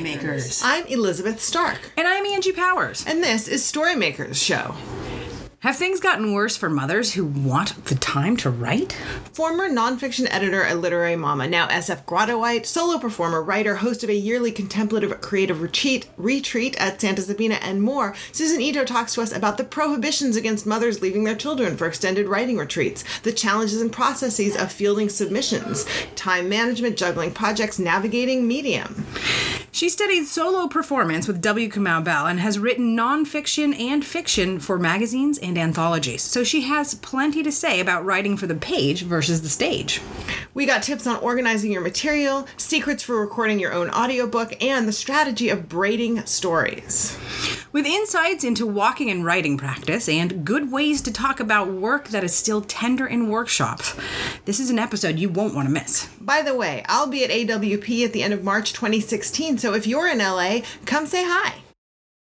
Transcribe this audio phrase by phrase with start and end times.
[0.00, 0.62] Storymakers.
[0.64, 3.04] I'm Elizabeth Stark, And I'm Angie Powers.
[3.06, 4.74] and this is Storymakers Show.
[5.62, 8.94] Have things gotten worse for mothers who want the time to write?
[9.32, 14.14] Former nonfiction editor at Literary Mama, now SF Grotowite, solo performer, writer, host of a
[14.14, 19.30] yearly contemplative creative retreat, retreat at Santa Sabina, and more, Susan Ito talks to us
[19.30, 23.92] about the prohibitions against mothers leaving their children for extended writing retreats, the challenges and
[23.92, 25.86] processes of fielding submissions,
[26.16, 29.06] time management, juggling projects, navigating medium.
[29.74, 31.70] She studied solo performance with W.
[31.70, 36.22] Kamau Bell and has written nonfiction and fiction for magazines and anthologies.
[36.22, 40.00] So she has plenty to say about writing for the page versus the stage.
[40.54, 44.92] We got tips on organizing your material, secrets for recording your own audiobook, and the
[44.92, 47.16] strategy of braiding stories.
[47.72, 52.24] With insights into walking and writing practice and good ways to talk about work that
[52.24, 53.94] is still tender in workshops.
[54.44, 56.06] This is an episode you won't want to miss.
[56.20, 59.86] By the way, I'll be at AWP at the end of March 2016, so if
[59.86, 61.61] you're in LA, come say hi.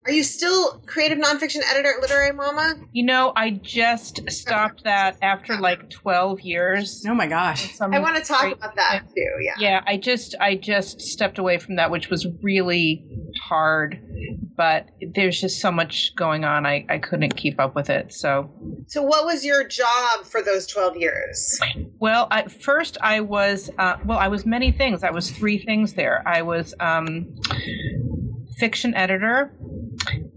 [0.10, 2.78] Are you still creative nonfiction editor at Literary Mama?
[2.94, 7.06] You know, I just stopped that after like 12 years.
[7.08, 7.76] Oh my gosh.
[7.76, 9.54] Some I want to talk great- about that too, yeah.
[9.60, 13.06] Yeah, I just I just stepped away from that, which was really
[13.40, 14.02] hard.
[14.58, 18.12] But there's just so much going on, I, I couldn't keep up with it.
[18.12, 18.50] So,
[18.88, 21.60] So, what was your job for those 12 years?
[22.00, 25.04] well, at first I was uh, well, I was many things.
[25.04, 26.24] I was three things there.
[26.28, 27.36] I was um,
[28.58, 29.54] fiction editor,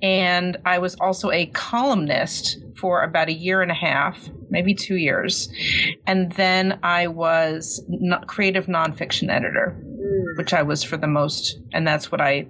[0.03, 4.97] and I was also a columnist for about a year and a half, maybe two
[4.97, 5.49] years,
[6.07, 10.37] and then I was no- creative nonfiction editor, hmm.
[10.37, 12.47] which I was for the most, and that's what I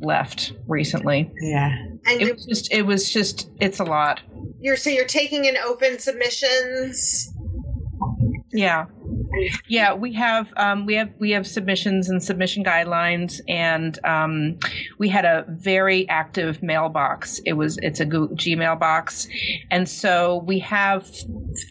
[0.00, 1.32] left recently.
[1.40, 1.74] Yeah.
[2.06, 4.20] And It was just, it was just, it's a lot.
[4.60, 7.32] you're so you're taking in open submissions.
[8.52, 8.86] Yeah.
[9.68, 14.58] Yeah, we have um, we have we have submissions and submission guidelines, and um,
[14.98, 17.40] we had a very active mailbox.
[17.44, 19.28] It was it's a Gmail box,
[19.70, 21.10] and so we have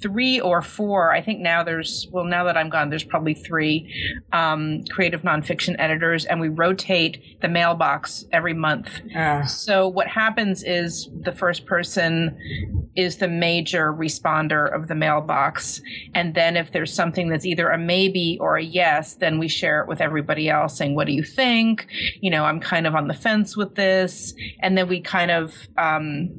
[0.01, 1.13] three or four.
[1.13, 3.93] I think now there's well now that I'm gone, there's probably three
[4.31, 9.01] um, creative nonfiction editors, and we rotate the mailbox every month.
[9.15, 12.37] Uh, So what happens is the first person
[12.95, 15.81] is the major responder of the mailbox.
[16.13, 19.81] And then if there's something that's either a maybe or a yes, then we share
[19.81, 21.87] it with everybody else saying, what do you think?
[22.21, 24.33] You know, I'm kind of on the fence with this.
[24.61, 26.29] And then we kind of, um,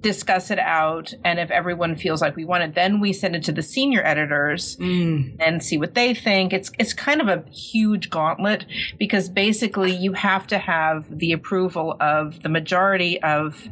[0.00, 3.44] discuss it out and if everyone feels like we want it then we send it
[3.44, 6.52] to the senior editors mm, and see what they think.
[6.52, 8.66] It's it's kind of a huge gauntlet
[8.98, 13.68] because basically you have to have the approval of the majority of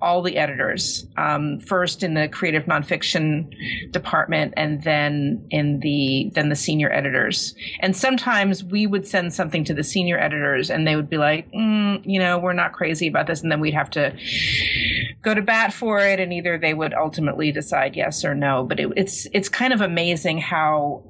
[0.00, 1.06] all the editors.
[1.16, 3.54] Um, first in the creative nonfiction
[3.90, 7.54] department, and then in the then the senior editors.
[7.80, 11.50] And sometimes we would send something to the senior editors, and they would be like,
[11.52, 14.16] mm, you know, we're not crazy about this, and then we'd have to
[15.22, 18.78] go to bat for it and either they would ultimately decide yes or no but
[18.78, 21.02] it, it's it's kind of amazing how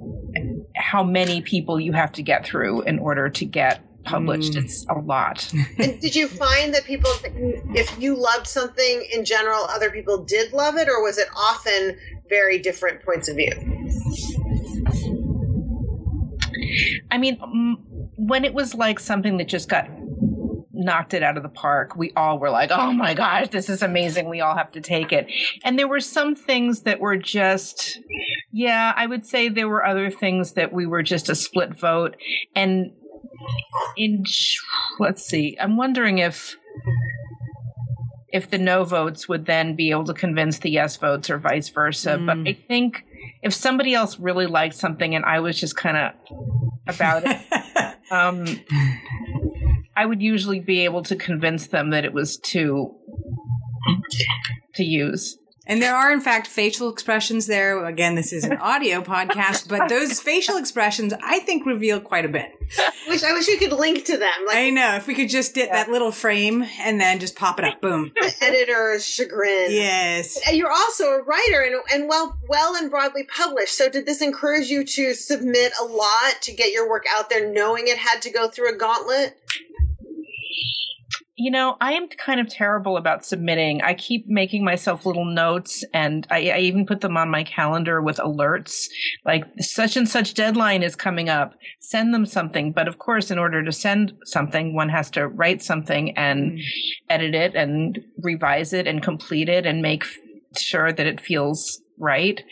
[0.75, 3.75] how many people you have to get through in order to get
[4.05, 4.63] published Mm.
[4.65, 5.39] it's a lot
[5.79, 7.11] And did you find that people,
[7.83, 11.99] if you loved something in general, other people did love it, or was it often
[12.37, 13.53] very different points of view?
[17.11, 17.37] i mean
[18.17, 19.87] when it was like something that just got
[20.81, 21.95] knocked it out of the park.
[21.95, 24.29] We all were like oh my gosh this is amazing.
[24.29, 25.27] We all have to take it.
[25.63, 28.01] And there were some things that were just
[28.53, 32.17] yeah i would say there were other things that we were just a split vote.
[32.57, 32.93] And
[33.97, 34.25] in
[34.99, 36.57] let's see i'm wondering if
[38.33, 41.69] if the no votes would then be able to convince the yes votes or vice
[41.69, 42.19] versa.
[42.19, 42.49] But Mm.
[42.49, 43.05] i think
[43.43, 46.13] if somebody else really liked something and i was just kind of
[46.87, 47.41] about it
[48.11, 48.45] um
[49.97, 52.95] i would usually be able to convince them that it was too
[54.75, 55.37] to use
[55.67, 57.85] And there are, in fact, facial expressions there.
[57.87, 62.29] Again, this is an audio podcast, but those facial expressions, I think, reveal quite a
[62.29, 62.51] bit.
[63.07, 64.97] Wish I wish you could link to them, like I know.
[64.97, 67.81] If we could just get that little frame and then just pop it up.
[67.81, 68.11] Boom.
[68.15, 69.71] the editor's chagrin.
[69.71, 70.39] Yes.
[70.53, 73.77] You're also a writer and, and well, well and broadly published.
[73.77, 77.53] So, did this encourage you to submit a lot to get your work out there,
[77.53, 79.37] knowing it had to go through a gauntlet?
[81.41, 83.81] You know, I am kind of terrible about submitting.
[83.81, 88.03] I keep making myself little notes and I, I even put them on my calendar
[88.03, 88.89] with alerts
[89.25, 91.55] like such and such deadline is coming up.
[91.79, 92.73] Send them something.
[92.73, 96.61] But of course, in order to send something, one has to write something and Mm.
[97.09, 100.17] edit it and revise it and complete it and make f-
[100.59, 102.43] sure that it feels right.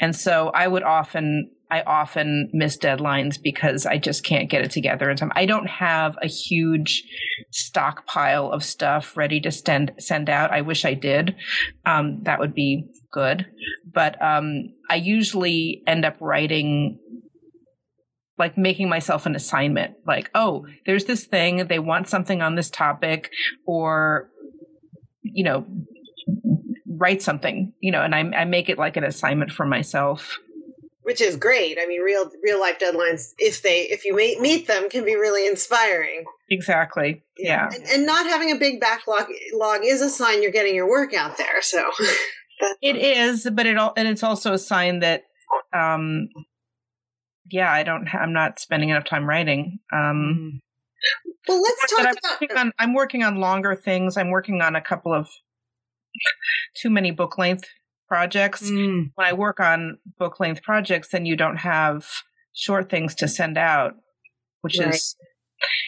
[0.00, 4.70] And so I would often I often miss deadlines because I just can't get it
[4.70, 5.32] together in time.
[5.34, 7.02] I don't have a huge
[7.50, 10.50] stockpile of stuff ready to send send out.
[10.50, 11.34] I wish I did.
[11.86, 13.46] Um, that would be good.
[13.90, 16.98] But um, I usually end up writing
[18.36, 22.70] like making myself an assignment like oh there's this thing they want something on this
[22.70, 23.30] topic
[23.66, 24.30] or
[25.22, 25.64] you know
[26.86, 30.38] write something you know and I, I make it like an assignment for myself
[31.02, 31.78] which is great.
[31.80, 35.46] I mean, real real life deadlines, if they if you meet them, can be really
[35.46, 36.24] inspiring.
[36.48, 37.22] Exactly.
[37.36, 37.70] Yeah.
[37.72, 41.14] And, and not having a big backlog log is a sign you're getting your work
[41.14, 41.62] out there.
[41.62, 41.90] So
[42.82, 45.24] it is, but it all and it's also a sign that,
[45.72, 46.28] um,
[47.50, 48.08] yeah, I don't.
[48.14, 49.78] I'm not spending enough time writing.
[49.92, 50.60] Um,
[51.48, 52.40] well, let's talk I'm about.
[52.40, 54.16] Working on, I'm working on longer things.
[54.16, 55.28] I'm working on a couple of
[56.76, 57.68] too many book length
[58.12, 58.70] projects.
[58.70, 59.10] Mm.
[59.14, 62.06] When I work on book length projects, then you don't have
[62.52, 63.94] short things to send out,
[64.60, 64.94] which Right.
[64.94, 65.16] is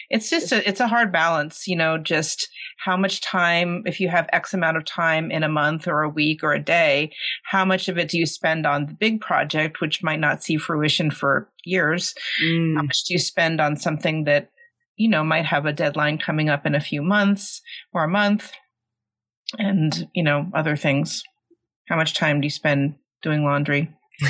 [0.09, 2.47] it's just a it's a hard balance, you know, just
[2.83, 6.09] how much time if you have X amount of time in a month or a
[6.09, 7.11] week or a day,
[7.43, 10.57] how much of it do you spend on the big project, which might not see
[10.57, 12.15] fruition for years?
[12.39, 12.73] How Mm.
[12.87, 14.49] much do you spend on something that,
[14.95, 17.61] you know, might have a deadline coming up in a few months
[17.93, 18.51] or a month?
[19.59, 21.23] And, you know, other things.
[21.87, 23.91] How much time do you spend doing laundry?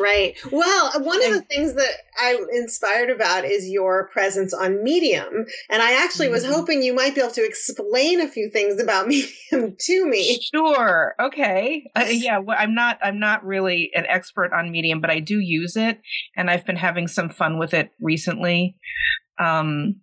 [0.00, 0.34] right.
[0.50, 5.44] Well, one of the things that I'm inspired about is your presence on Medium.
[5.68, 6.50] And I actually was Mhm.
[6.52, 10.40] hoping you might be able to explain a few things about Medium to me.
[10.54, 11.14] Sure.
[11.20, 11.90] Okay.
[11.94, 12.38] Uh, yeah.
[12.38, 12.98] Well, I'm not.
[13.02, 16.00] I'm not really an expert on Medium, but I do use it,
[16.36, 18.76] and I've been having some fun with it recently.
[19.38, 19.96] Um,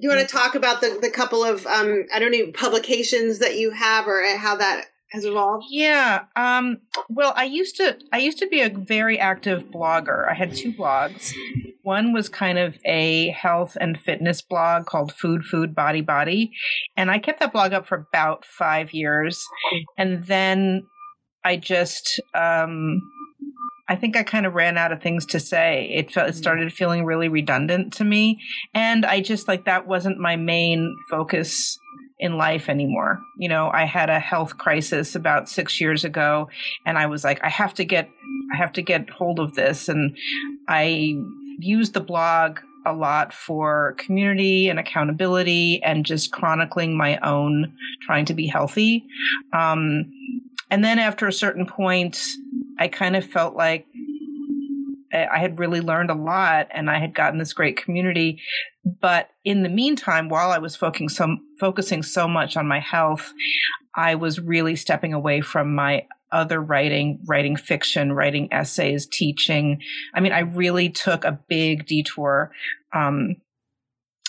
[0.00, 3.38] Do you want to talk about the, the couple of, um, I don't know, publications
[3.40, 5.66] that you have or how that has evolved?
[5.70, 6.24] yeah.
[6.34, 7.96] Um, well, I used to.
[8.12, 10.28] I used to be a very active blogger.
[10.28, 11.32] I had two blogs.
[11.82, 16.50] One was kind of a health and fitness blog called Food, Food, Body, Body,
[16.96, 19.44] and I kept that blog up for about five years,
[19.96, 20.86] and then
[21.44, 22.20] I just.
[22.34, 23.00] Um,
[23.88, 25.88] I think I kind of ran out of things to say.
[25.94, 28.40] It felt it started feeling really redundant to me,
[28.74, 31.78] and I just like that wasn't my main focus
[32.18, 33.20] in life anymore.
[33.36, 36.48] You know, I had a health crisis about 6 years ago
[36.84, 38.08] and I was like I have to get
[38.52, 40.16] I have to get hold of this and
[40.68, 41.16] I
[41.58, 48.24] used the blog a lot for community and accountability and just chronicling my own trying
[48.26, 49.04] to be healthy.
[49.52, 50.12] Um,
[50.70, 52.18] and then after a certain point,
[52.78, 53.86] I kind of felt like
[55.12, 58.40] I had really learned a lot and I had gotten this great community.
[58.84, 63.32] But in the meantime, while I was focusing so, focusing so much on my health,
[63.94, 69.80] I was really stepping away from my other writing, writing fiction, writing essays, teaching.
[70.14, 72.50] I mean, I really took a big detour.
[72.92, 73.36] Um,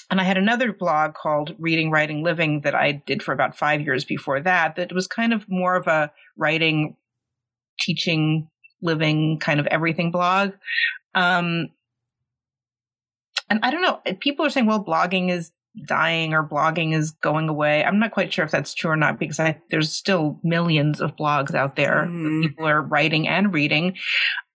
[0.09, 3.81] and I had another blog called Reading, Writing, Living that I did for about five
[3.81, 6.95] years before that, that was kind of more of a writing,
[7.79, 8.49] teaching,
[8.81, 10.51] living kind of everything blog.
[11.15, 11.69] Um,
[13.49, 15.51] and I don't know, people are saying, well, blogging is
[15.87, 17.83] dying or blogging is going away.
[17.83, 21.15] I'm not quite sure if that's true or not because I, there's still millions of
[21.15, 22.41] blogs out there that Mhm.
[22.41, 23.95] people are writing and reading.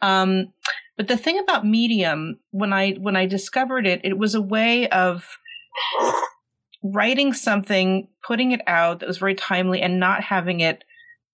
[0.01, 0.53] Um,
[0.97, 4.89] but the thing about Medium, when I when I discovered it, it was a way
[4.89, 5.25] of
[6.83, 10.85] writing something, putting it out that was very timely, and not having it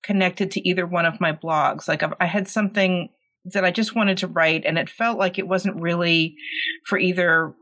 [0.09, 1.87] connected to either one of my blogs.
[1.87, 3.11] Like I I had something
[3.45, 6.35] that I just wanted to write, and it felt like it wasn't really
[6.87, 7.55] for either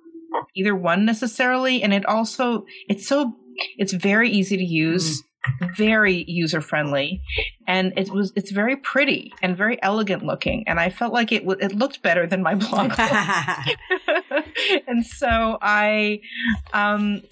[0.54, 1.82] either one necessarily.
[1.82, 3.34] And it also it's so
[3.76, 5.24] it's very easy to use,
[5.76, 7.20] very user friendly,
[7.66, 10.62] and it was it's very pretty and very elegant looking.
[10.68, 12.92] And I felt like it w- it looked better than my blog.
[14.86, 16.20] and so I
[16.72, 17.22] um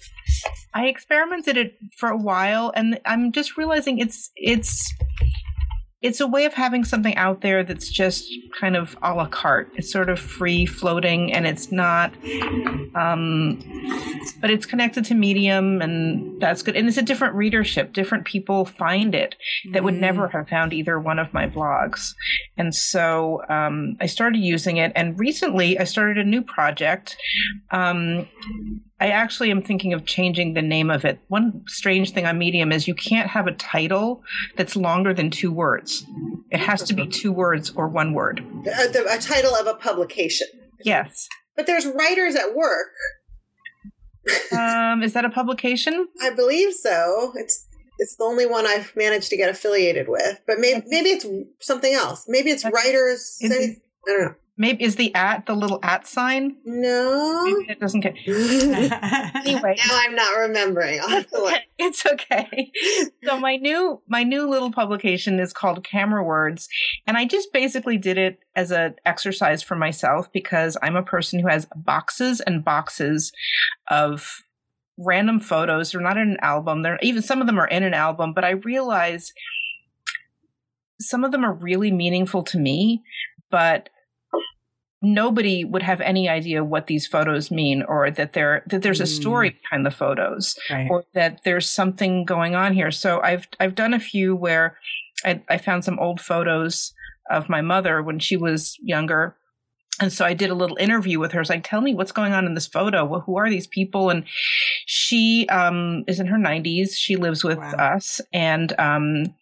[0.73, 4.93] I experimented it for a while and I'm just realizing it's it's
[6.01, 9.71] it's a way of having something out there that's just kind of a la carte.
[9.75, 12.13] It's sort of free floating and it's not
[12.93, 13.59] um
[14.39, 16.75] but it's connected to medium and that's good.
[16.75, 17.93] And it's a different readership.
[17.93, 19.35] Different people find it
[19.71, 22.13] that would never have found either one of my blogs.
[22.57, 27.17] And so um, i started using it and recently i started a new project
[27.71, 28.27] um,
[28.99, 32.71] i actually am thinking of changing the name of it one strange thing on medium
[32.71, 34.23] is you can't have a title
[34.55, 36.05] that's longer than two words
[36.51, 39.73] it has to be two words or one word A, the, a title of a
[39.75, 40.47] publication.
[40.83, 42.87] yes But there's writers at work.
[44.51, 47.31] um, is that a publication I believe so.
[47.35, 50.39] It's it's the only one I've managed to get affiliated with.
[50.47, 51.25] But maybe maybe it's
[51.61, 52.25] something else.
[52.27, 53.39] Maybe it's writers.
[53.43, 54.35] I don't know.
[54.57, 56.55] Maybe is the at the little at sign?
[56.63, 57.43] No.
[57.43, 58.15] Maybe it doesn't get.
[59.45, 60.99] Anyway, Now I'm not remembering.
[61.01, 61.53] I'll have to look.
[61.77, 62.71] it's okay.
[63.23, 66.67] So my new my new little publication is called Camera Words,
[67.05, 71.39] and I just basically did it as an exercise for myself because I'm a person
[71.39, 73.31] who has boxes and boxes
[73.89, 74.43] of
[74.97, 75.91] random photos.
[75.91, 76.81] They're not in an album.
[76.81, 79.33] They're even some of them are in an album, but I realize
[81.01, 83.03] some of them are really meaningful to me,
[83.51, 83.89] but
[85.01, 89.05] nobody would have any idea what these photos mean or that there that there's a
[89.05, 90.87] story behind the photos Right.
[90.89, 92.91] or that there's something going on here.
[92.91, 94.77] So I've I've done a few where
[95.23, 96.93] I, I found some old photos
[97.29, 99.35] of my mother when she was younger.
[100.01, 101.39] And so I did a little interview with her.
[101.39, 103.05] I was like, tell me what's going on in this photo.
[103.05, 104.09] Well, who are these people?
[104.09, 104.25] And
[104.85, 106.95] she um, is in her 90s.
[106.95, 107.71] She lives with Wow.
[107.95, 108.19] us.
[108.33, 109.33] And, um,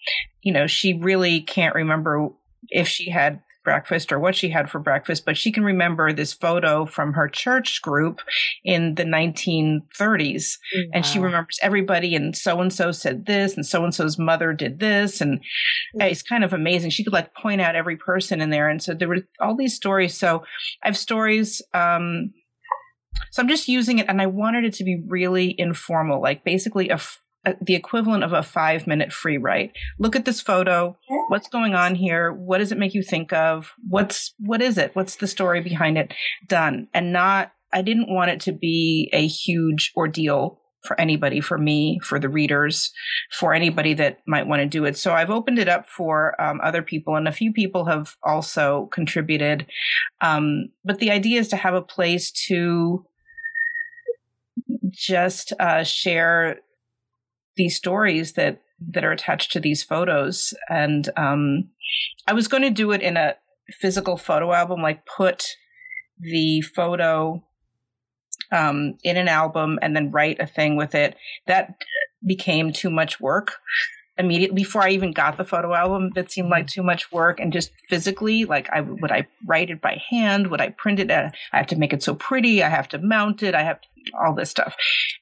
[0.44, 2.30] you know, she really can't remember
[2.70, 6.34] if she had breakfast or what she had for breakfast, but she can remember this
[6.34, 8.22] photo from her church group
[8.63, 10.58] in the 1930s
[10.93, 14.53] and she remembers everybody and so and so said this and so and so's mother
[14.53, 15.39] did this and
[16.00, 16.89] uh, it's kind of amazing.
[16.89, 19.75] She could like point out every person in there and so there were all these
[19.75, 20.15] stories.
[20.15, 20.43] So
[20.84, 22.34] i have stories um
[23.32, 26.89] so i'm just using it and i wanted it to be really informal like basically
[26.89, 27.00] a
[27.46, 29.74] uh, the equivalent of a five minute free write.
[30.00, 30.98] Look at this photo.
[31.30, 32.32] What's going on here?
[32.32, 33.74] What does it make you think of?
[33.88, 34.96] What's what is it?
[34.96, 36.14] What's the story behind it
[36.48, 36.88] done?
[36.94, 42.00] And not i didn't want it to be a huge ordeal for anybody for me
[42.04, 42.92] for the readers
[43.32, 44.98] for anybody that might want to do it.
[44.98, 48.88] So i've opened it up for um, other people and a few people have also
[48.92, 49.66] contributed.
[50.22, 53.06] Um, but the idea is to have a place to
[54.92, 56.60] just uh, share
[57.56, 60.54] these stories that that are attached to these photos.
[60.70, 61.70] And um,
[62.28, 63.36] i was going to do it in a
[63.70, 65.46] physical photo album like put
[66.20, 67.42] the photo
[68.52, 71.16] um, in an album and then write a thing with it.
[71.48, 71.76] That
[72.26, 73.60] became too much work
[74.17, 77.39] immediately before i even got the photo album that seemed like too much work.
[77.39, 80.48] And just physically like i would i write it by hand?
[80.48, 81.10] Would i print it?
[81.10, 82.63] Uh, i have to make it so pretty.
[82.63, 83.55] I have to mount it.
[83.55, 83.88] I have to,
[84.20, 84.75] all this stuff.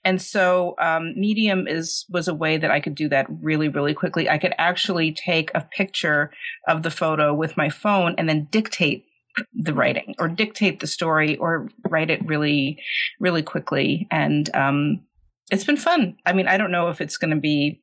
[0.03, 3.93] And so um, medium is was a way that i could do that really really
[3.93, 4.29] quickly.
[4.29, 6.31] I could actually take a picture
[6.67, 9.05] of the photo with my phone and then dictate
[9.53, 12.81] the writing or dictate the story or write it really
[13.19, 14.07] really quickly.
[14.12, 15.01] And um,
[15.50, 16.17] it's been fun.
[16.25, 17.81] I mean i don't know if it's going to be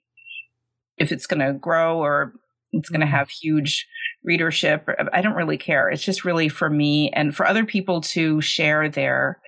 [0.99, 2.33] if it's going to grow or
[2.73, 3.87] it's going to have huge
[4.25, 5.89] readership i don't really care.
[5.89, 9.41] It's just really for me and for other people to share their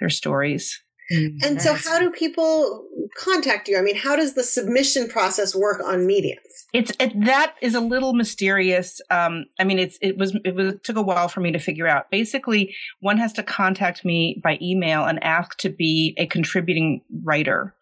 [0.00, 0.82] their stories.
[1.10, 2.86] And so, how do people
[3.18, 3.78] contact you?
[3.78, 6.38] I mean, how does the submission process work on Medium?
[6.72, 9.00] it's it, that is a little mysterious.
[9.10, 11.58] Um i mean it's it was it was it took a while for me to
[11.58, 12.10] figure out.
[12.10, 17.74] Basically one has to contact me by email and ask to be a contributing writer.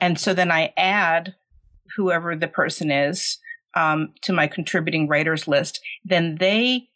[0.00, 1.34] And so then i add
[1.96, 3.38] whoever the person is
[3.74, 6.88] um, to my contributing writers list then they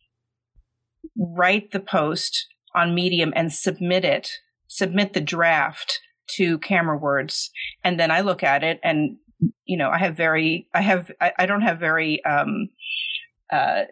[1.17, 4.31] write the post on medium and submit it
[4.71, 7.51] submit the draft to camera words.
[7.85, 9.17] And then i look at it and
[9.65, 12.69] you know i have very i have i, I don't have very um
[13.53, 13.83] uh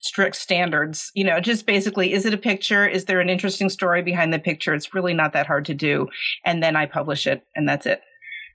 [0.00, 1.10] strict standards.
[1.14, 2.88] You know just basically is it a picture?
[2.88, 4.74] Is there an interesting story behind the picture?
[4.74, 6.08] It's really not that hard to do.
[6.44, 8.00] And then i publish it and that's it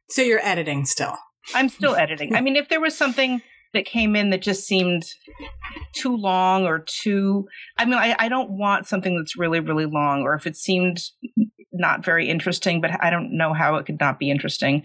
[0.09, 1.15] So you're editing still.
[1.55, 3.41] i'm still editing i mean if there was something
[3.73, 5.03] that came in that just seemed
[5.93, 7.47] too long or too
[7.77, 10.99] i mean I, I don't want something that's really really long or if it seemed
[11.71, 14.83] not very interesting but i don't know how it could not be interesting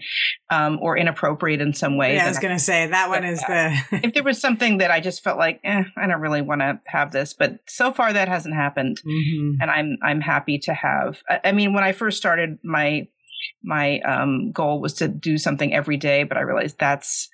[0.51, 3.39] um, or inappropriate in some way Yeah, I was going to say that one is
[3.41, 3.75] the.
[4.03, 6.79] if there was something that I just felt like, eh, I don't really want to
[6.85, 9.55] have this, but so far that hasn't happened, Mhm.
[9.59, 11.17] and I'm I'm happy to have.
[11.27, 13.07] I, I mean, when I first started, my
[13.63, 17.29] my um, goal was to do something every day, but I realized that's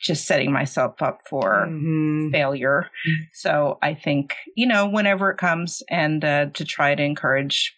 [0.00, 2.30] just setting myself up for Mhm.
[2.30, 2.90] failure.
[3.34, 7.74] So I think you know, whenever it comes, and uh, to try to encourage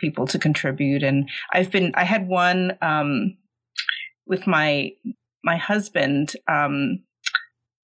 [0.00, 1.02] people to contribute.
[1.02, 3.36] And I've been, I had one um,
[4.26, 4.90] with my
[5.42, 6.34] my husband.
[6.48, 7.00] Um,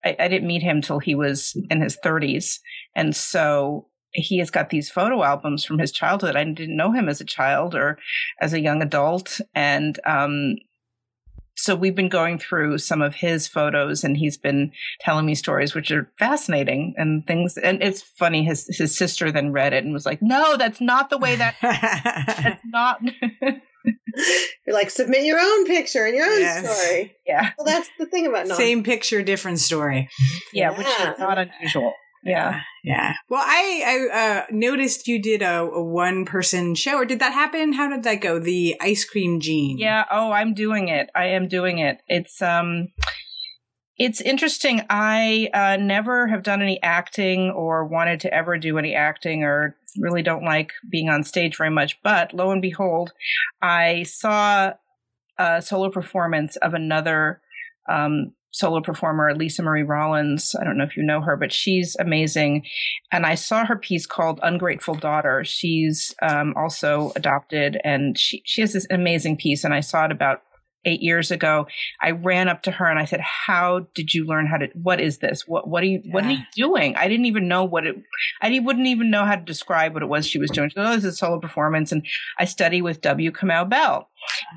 [0.05, 2.59] I, I didn't meet him till he was in his 30s,
[2.95, 6.37] and so he has got these photo albums from his childhood.
[6.37, 7.99] I didn't know him as a child or
[8.41, 10.57] as a young adult, and um,
[11.57, 15.75] so we've been going through some of his photos and he's been telling me stories
[15.75, 19.93] which are fascinating and things and it's funny his his sister then read it and
[19.93, 23.01] was like no that's not the way that that's not
[24.67, 26.83] You're like, submit your own picture and your own Yes.
[26.83, 27.17] story.
[27.27, 30.09] yeah Well, that's the thing about non Same picture, different story.
[30.53, 32.61] yeah which is not unusual Yeah.
[32.85, 33.15] Yeah.
[33.29, 37.33] Well, I, I uh, noticed you did a, a one person show, or did that
[37.33, 37.73] happen?
[37.73, 38.39] How did that go?
[38.39, 39.79] The ice cream gene.
[39.79, 40.05] Yeah.
[40.11, 41.11] Oh, I'm doing it.
[41.15, 42.03] I am doing it.
[42.09, 42.89] It's, um,
[43.97, 44.83] it's interesting.
[44.89, 49.77] I uh, never have done any acting or wanted to ever do any acting or
[49.99, 51.99] really don't like being on stage very much.
[52.03, 53.13] But lo and behold,
[53.61, 54.73] I saw
[55.39, 57.41] a solo performance of another
[57.91, 60.55] um, solo performer, Lisa Marie Rollins.
[60.61, 62.65] I don't know if you know her, but she's amazing.
[63.13, 65.45] And I saw her piece called Ungrateful Daughter.
[65.45, 69.65] She's um, also adopted and she, she has this amazing piece.
[69.65, 70.43] And I saw it about
[70.85, 71.67] eight years ago.
[72.01, 75.01] I ran up to her and I said, How did you learn how to, what
[75.01, 75.47] is this?
[75.47, 76.15] What, what are you, yeah.
[76.15, 76.97] what are you doing?
[76.97, 77.97] I didn't even know what it,
[78.41, 80.71] I wouldn't even know how to describe what it was she was doing.
[80.71, 81.93] She goes, Oh, this is a solo performance.
[81.93, 82.07] And
[82.39, 83.31] I study with W.
[83.31, 84.09] Kamau Bell.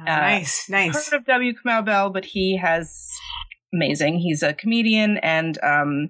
[0.02, 1.10] Uh, nice, nice.
[1.10, 1.54] Heard of W.
[1.54, 3.10] Kamau Bell, but he has
[3.74, 4.20] amazing.
[4.20, 6.10] He's a comedian and um,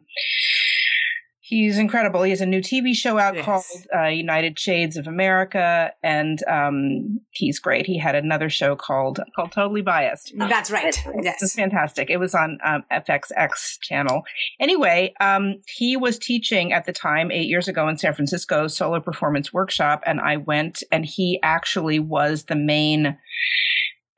[1.53, 2.23] he's incredible.
[2.23, 3.45] He has a new TV show out yes.
[3.45, 3.63] called
[3.95, 7.85] uh, United Shades of America, and um, he's great.
[7.85, 10.33] He had another show called called Totally Biased.
[10.37, 10.95] That's right.
[11.21, 12.09] Yes, it's fantastic.
[12.09, 14.23] It was on um, FXX channel.
[14.59, 18.99] Anyway, um, he was teaching at the time eight years ago in San Francisco solo
[18.99, 23.17] performance workshop, and I went, and he actually was the main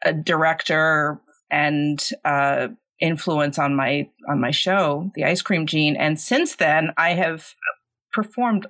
[0.06, 1.20] uh, director
[1.52, 2.68] and uh,
[3.00, 5.96] influence on my on my show, The Ice Cream Gene.
[5.96, 7.54] And since then, I have
[8.14, 8.68] performed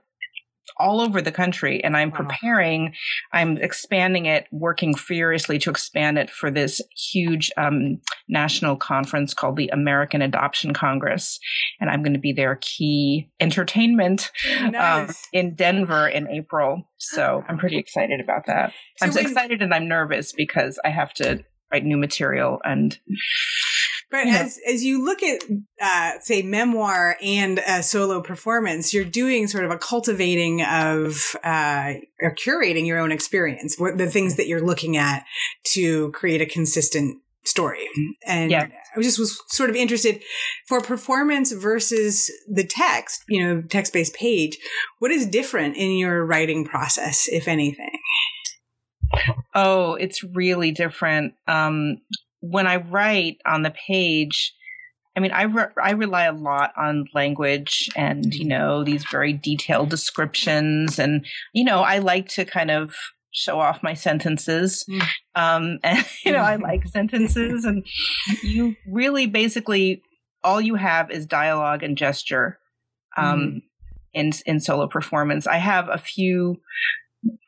[0.77, 2.17] all over the country and I'm wow.
[2.17, 2.93] preparing,
[3.31, 9.57] I'm expanding it, working furiously to expand it for this huge um, national conference called
[9.57, 11.39] the American Adoption Congress.
[11.79, 15.09] And I'm going to be their key entertainment um, nice.
[15.09, 16.83] um, in Denver in April.
[16.97, 18.73] So I'm pretty excited about that.
[18.97, 22.97] So I'm when- excited and I'm nervous because I have to write new material and
[24.11, 24.37] but yeah.
[24.39, 25.41] as as you look at
[25.81, 31.93] uh, say memoir and a solo performance, you're doing sort of a cultivating of uh,
[32.21, 35.23] or curating your own experience, what the things that you're looking at
[35.73, 37.87] to create a consistent story.
[38.25, 38.67] And yeah.
[38.95, 40.21] I just was sort of interested
[40.67, 44.57] for performance versus the text, you know, text based page.
[44.99, 47.91] What is different in your writing process, if anything?
[49.53, 51.33] Oh, it's really different.
[51.47, 51.97] Um,
[52.49, 54.53] when I write on the page,
[55.15, 59.33] I mean, I, re- I rely a lot on language and, you know, these very
[59.33, 60.99] detailed descriptions.
[60.99, 62.93] And, you know, I like to kind of
[63.31, 64.85] show off my sentences.
[64.89, 65.07] Mm.
[65.35, 67.65] Um, and, you know, I like sentences.
[67.65, 67.85] And
[68.43, 70.01] you really basically,
[70.43, 72.59] all you have is dialogue and gesture
[73.15, 73.61] um, mm.
[74.13, 75.47] in, in solo performance.
[75.47, 76.57] I have a few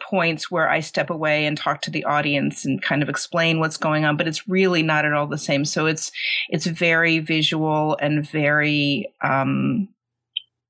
[0.02, 3.78] points where I step away and talk to the audience and kind of explain what's
[3.78, 5.66] going on, but it's really not at all the same.
[5.66, 6.12] So it's
[6.50, 9.90] it's very visual and very um,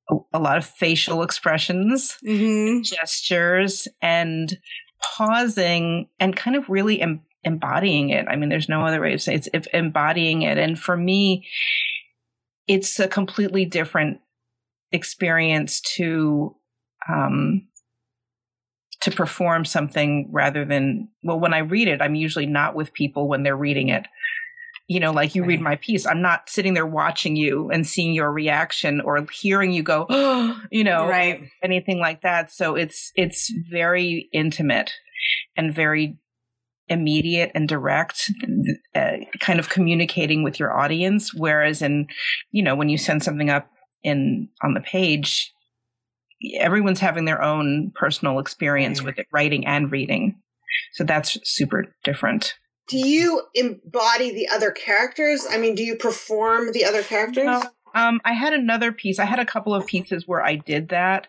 [0.10, 2.82] a, a lot of facial expressions, mm-hmm.
[2.82, 4.58] gestures, and
[5.02, 8.26] pausing and kind of really em- embodying it.
[8.28, 9.48] I mean, there's no other way to say it.
[9.54, 10.58] it's embodying it.
[10.58, 11.48] And for me,
[12.68, 14.20] it's a completely different
[14.92, 16.56] experience to
[17.10, 17.68] um,
[19.02, 23.28] to perform something rather than well when i read it i'm usually not with people
[23.28, 24.08] when they're reading it.
[24.88, 25.50] You know like you right.
[25.50, 29.72] read my piece i'm not sitting there watching you and seeing your reaction or hearing
[29.72, 31.50] you go oh, you know right.
[31.62, 32.52] anything like that.
[32.52, 34.94] So it's it's very intimate
[35.58, 36.18] and very
[36.90, 38.32] immediate and direct
[38.96, 41.34] uh, kind of communicating with your audience.
[41.34, 42.08] Whereas in
[42.52, 43.70] you know when you send something up
[44.04, 45.52] in on the page
[46.60, 50.36] everyone's having their own personal experience with it, writing and reading.
[50.94, 52.56] So that's super different.
[52.88, 55.46] Do you embody the other characters?
[55.50, 57.46] I mean, do you perform the other characters?
[57.46, 57.64] No,
[57.98, 59.18] um, I had another piece.
[59.18, 61.26] I had a couple of pieces where I did that,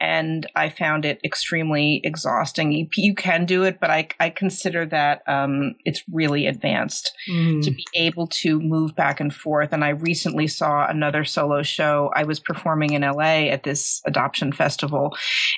[0.00, 2.72] and I found it extremely exhausting.
[2.72, 7.62] You, you can do it, but I, I consider that um, it's really advanced mm.
[7.62, 9.74] to be able to move back and forth.
[9.74, 12.10] And I recently saw another solo show.
[12.16, 15.14] I was performing in LA at this adoption festival,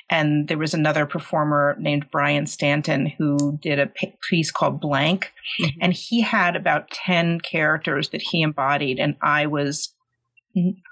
[0.09, 3.89] and there was another performer named Brian Stanton who did a
[4.29, 5.79] piece called Blank, mm-hmm.
[5.81, 9.93] and he had about 10 characters that he embodied, and I was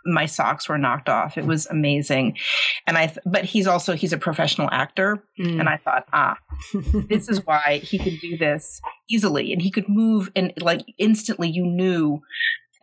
[0.05, 1.37] my socks were knocked off.
[1.37, 2.37] It was amazing.
[2.85, 5.23] And I, th- but he's also, he's a professional actor.
[5.39, 5.59] Mm.
[5.59, 6.37] And I thought, ah,
[7.09, 9.53] this is why he could do this easily.
[9.53, 12.21] And he could move and like instantly you knew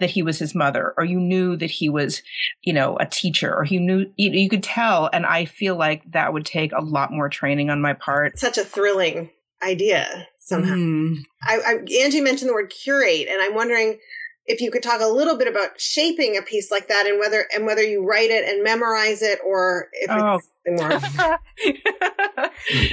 [0.01, 2.23] that he was his mother or you knew that he was,
[2.63, 5.09] you know, a teacher or you knew, you, you could tell.
[5.13, 8.39] And I feel like that would take a lot more training on my part.
[8.39, 9.31] Such a thrilling
[9.63, 10.75] idea somehow.
[10.75, 11.19] Mm.
[11.43, 13.99] I, I, Angie mentioned the word curate and I'm wondering,
[14.47, 17.47] if you could talk a little bit about shaping a piece like that and whether
[17.55, 20.41] and whether you write it and memorize it or if oh.
[20.65, 20.89] it's more.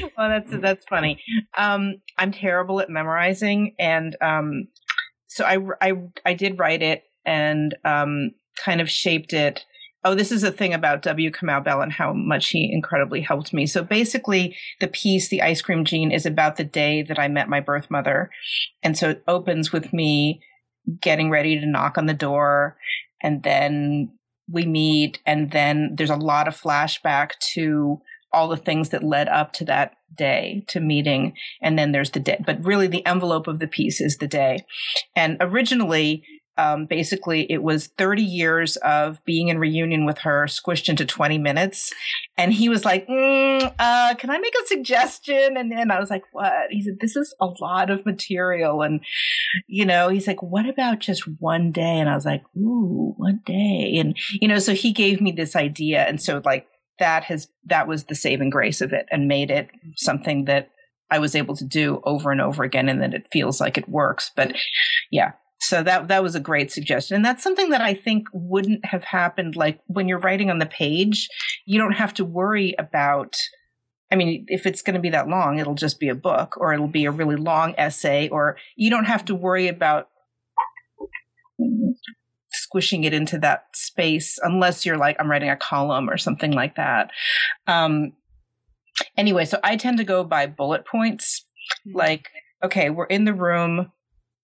[0.18, 1.22] well, that's that's funny.
[1.58, 4.68] Um, I'm terrible at memorizing, and um,
[5.28, 5.94] so I, I
[6.26, 9.66] I did write it and um, kind of shaped it.
[10.04, 11.30] Oh, this is a thing about W.
[11.30, 13.68] Kamau Bell and how much he incredibly helped me.
[13.68, 17.50] So basically, the piece, The Ice Cream Gene, is about the day that I met
[17.50, 18.32] my birth mother.
[18.82, 20.42] And so it opens with me
[21.00, 22.78] getting ready to knock on the door
[23.22, 24.12] and then
[24.50, 28.02] we meet and then there's a lot of flashback to
[28.34, 32.20] all the things that led up to that day to meeting and then there's the
[32.20, 34.66] day but really the envelope of the piece is the day.
[35.16, 36.24] And originally
[36.58, 41.38] um, basically it was 30 years of being in reunion with her squished into 20
[41.38, 41.94] minutes.
[42.38, 45.58] And he was like mm, uh, can i make a suggestion?
[45.58, 46.54] And then i was like what?
[46.70, 48.82] He said this is a lot of material.
[48.82, 49.02] And
[49.68, 52.00] you know he's like what about just one day?
[52.00, 53.98] And i was like ooh one day.
[53.98, 56.04] And you know so he gave me this idea.
[56.04, 56.68] And so like
[57.00, 60.70] that has that was the saving grace of it and made it something that
[61.12, 63.90] I was able to do over and over again and that it feels like it
[63.90, 64.32] works.
[64.34, 64.56] But
[65.12, 67.16] yeah, so that that was a great suggestion.
[67.16, 70.66] And that's something that i think wouldn't have happened like when you're writing on the
[70.66, 71.30] page
[71.66, 73.38] you don't have to worry about
[74.12, 76.74] i mean if it's going to be that long it'll just be a book or
[76.74, 80.10] it'll be a really long essay or you don't have to worry about
[82.52, 86.76] squishing it into that space unless you're like i'm writing a column or something like
[86.76, 87.12] that.
[87.68, 88.14] Um
[89.16, 91.46] anyway so i tend to go by bullet points.
[91.86, 91.96] Hmm.
[91.96, 92.30] like
[92.64, 93.92] okay we're in the room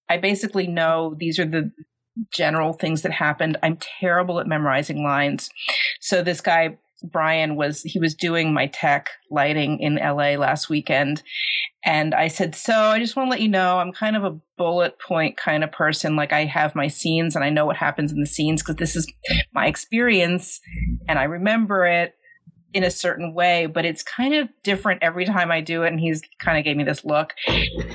[0.09, 1.71] I basically know these are the
[2.31, 3.57] general things that happened.
[3.61, 5.49] I'm terrible at memorizing lines.
[5.99, 11.21] So this guy, Brian, was, he was doing my tech lighting in LA last weekend.
[11.85, 14.37] And I said, So I just want to let you know, I'm kind of a
[14.57, 16.15] bullet point kind of person.
[16.15, 18.95] Like I have my scenes and I know what happens in the scenes because this
[18.95, 19.07] is
[19.53, 20.59] my experience
[21.07, 22.13] and I remember it
[22.73, 25.87] in a certain way, but it's kind of different every time I do it.
[25.89, 27.33] And he's kind of gave me this look.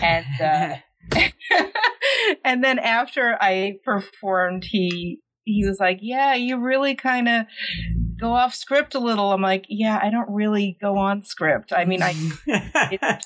[0.01, 0.77] And, uh,
[2.45, 7.47] and then after I performed, he he was like, "Yeah, you really kind of
[8.21, 11.73] go off script a little." I'm like, "Yeah, I don't really go on script.
[11.73, 12.15] I mean, I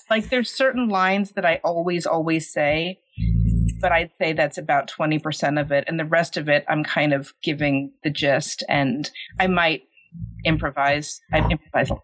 [0.11, 3.01] like there's certain lines that I always always say,
[3.81, 7.13] but I'd say that's about 20% of it and the rest of it I'm kind
[7.13, 9.83] of giving the gist and I might
[10.45, 11.21] improvise.
[11.33, 12.03] I improvise a lot.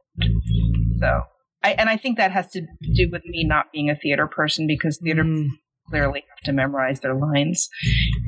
[1.00, 1.22] So,
[1.62, 2.62] I, and I think that has to
[2.94, 5.48] do with me not being a theater person because theater mm
[5.88, 7.68] clearly have to memorize their lines.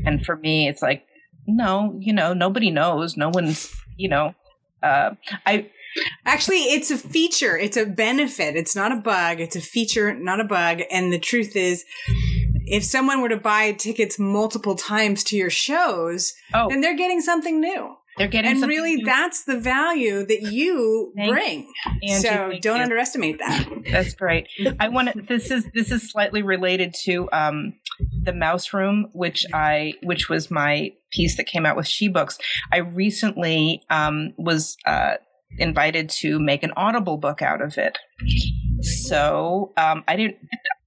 [0.05, 1.07] And for me, it's like,
[1.47, 3.17] no, you know, nobody knows.
[3.17, 4.35] No one's, you know,
[4.83, 5.15] uh,
[5.47, 5.71] I,
[6.27, 7.57] Actually, it's a feature.
[7.57, 8.57] It's a benefit.
[8.57, 9.41] It's not a bug.
[9.41, 10.83] It's a feature, not a bug.
[10.91, 11.85] And the truth is,
[12.67, 16.69] if someone were to buy tickets multiple times to your shows, oh.
[16.69, 17.95] then they're getting something new.
[18.17, 19.05] They're getting and really new.
[19.05, 21.73] that's the value that you thank bring.
[22.03, 22.17] You.
[22.19, 22.83] so don't you.
[22.83, 23.69] underestimate that.
[23.91, 24.49] That's great.
[24.79, 25.23] I want to.
[25.23, 27.75] This is this is slightly related to um,
[28.23, 32.39] the Mouse Room, which I which was my piece that came out with She Books.
[32.73, 35.15] I recently um, was uh,
[35.59, 37.99] invited to make an Audible book out of it.
[38.83, 40.37] So um, I didn't.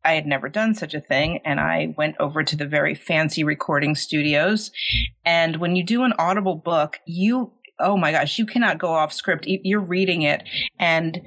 [0.08, 3.44] I had never done such a thing, and I went over to the very fancy
[3.44, 4.72] recording studios.
[5.26, 9.14] And when you do an Audible book, you oh my gosh, you cannot go off
[9.14, 9.46] script.
[9.48, 10.44] You're reading it,
[10.80, 11.22] and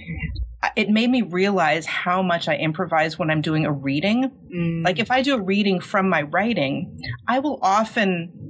[0.77, 4.33] it made me realize how much I improvise when I'm doing a reading.
[4.55, 4.85] Mm.
[4.85, 8.50] Like if I do a reading from my writing, I will often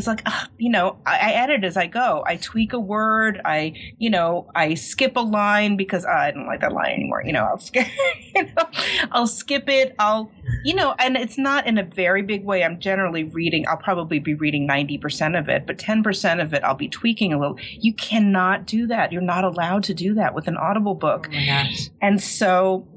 [0.00, 2.24] it's like uh, you know I, I, edit as i go.
[2.26, 3.40] I tweak a word.
[3.44, 7.22] I you know i skip a line because uh, i don't like that line anymore
[7.24, 7.86] you know i'll skip
[8.34, 8.68] you know,
[9.12, 9.94] i'll skip it.
[9.98, 10.32] I'll
[10.64, 12.64] you know and it's not in a very big way.
[12.64, 16.74] I'm generally reading i'll probably be reading 90% of it but 10% of it i'll
[16.74, 17.58] be tweaking a little.
[17.72, 19.12] You cannot do that.
[19.12, 21.28] You're not allowed to do that with an audible book.
[21.30, 21.64] Oh
[22.00, 22.88] and so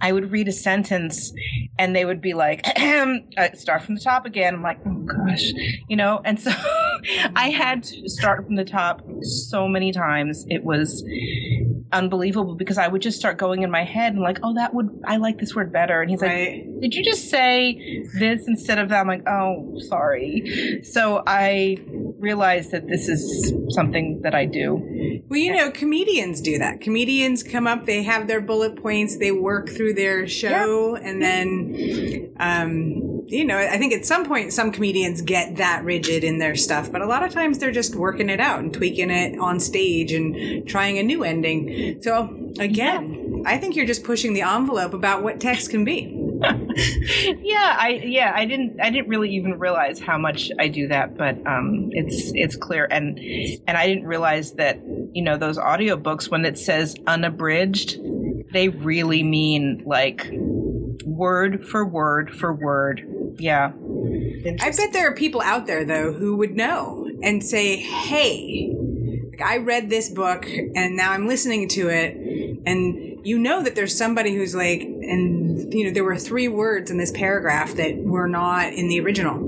[0.00, 1.32] I would read a sentence
[1.78, 4.54] and they would be like, I start from the top again.
[4.54, 5.52] I'm like, oh gosh,
[5.88, 6.20] you know?
[6.24, 6.50] And so
[7.36, 10.44] I had to start from the top so many times.
[10.48, 11.04] It was
[11.92, 15.02] unbelievable because I would just start going in my head and like, oh, that would,
[15.04, 16.00] I like this word better.
[16.02, 16.64] And he's right.
[16.66, 19.00] like, did you just say this instead of that?
[19.00, 20.80] I'm like, oh, sorry.
[20.82, 21.78] So I
[22.18, 25.22] realized that this is something that I do.
[25.28, 26.80] Well, you know, comedians do that.
[26.80, 31.08] Comedians come up, they have their bullet points, they work through their show, yeah.
[31.08, 36.22] and then, um, you know, I think at some point some comedians get that rigid
[36.22, 39.10] in their stuff, but a lot of times they're just working it out and tweaking
[39.10, 42.00] it on stage and trying a new ending.
[42.02, 43.42] So again, yeah.
[43.50, 46.12] I think you're just pushing the envelope about what text can be.
[47.42, 51.16] yeah, I yeah, I didn't I didn't really even realize how much I do that,
[51.16, 54.78] but um it's it's clear and and I didn't realize that,
[55.12, 57.98] you know, those audiobooks when it says unabridged,
[58.52, 60.30] they really mean like
[61.04, 63.06] word for word for word.
[63.38, 63.72] Yeah.
[64.60, 68.72] I bet there are people out there though who would know and say, "Hey,
[69.42, 72.16] I read this book and now I'm listening to it
[72.66, 76.90] and you know that there's somebody who's like and you know there were three words
[76.90, 79.46] in this paragraph that were not in the original.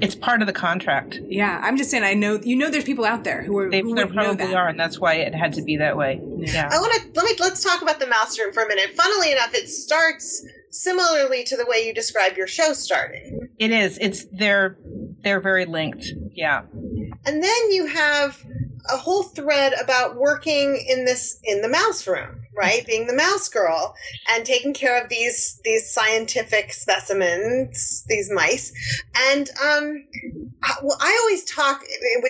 [0.00, 1.20] It's part of the contract.
[1.26, 3.80] Yeah i'm just saying i know you know there's people out there who are they,
[3.80, 6.20] who there probably are and that's why it had to be that way.
[6.38, 6.68] Yeah.
[6.70, 8.94] I want to let me let's talk about the mouse room for a minute.
[8.94, 13.48] Funnily enough it starts similarly to the way you describe your show starting.
[13.58, 13.98] It is.
[13.98, 14.78] It's they're
[15.22, 16.06] they're very linked.
[16.32, 16.62] Yeah.
[17.24, 18.44] And then you have
[18.88, 23.48] a whole thread about working in this in the mouse room right being the mouse
[23.48, 23.94] girl
[24.28, 28.72] and taking care of these these scientific specimens these mice.
[29.30, 30.04] And um
[30.82, 31.82] well i always talk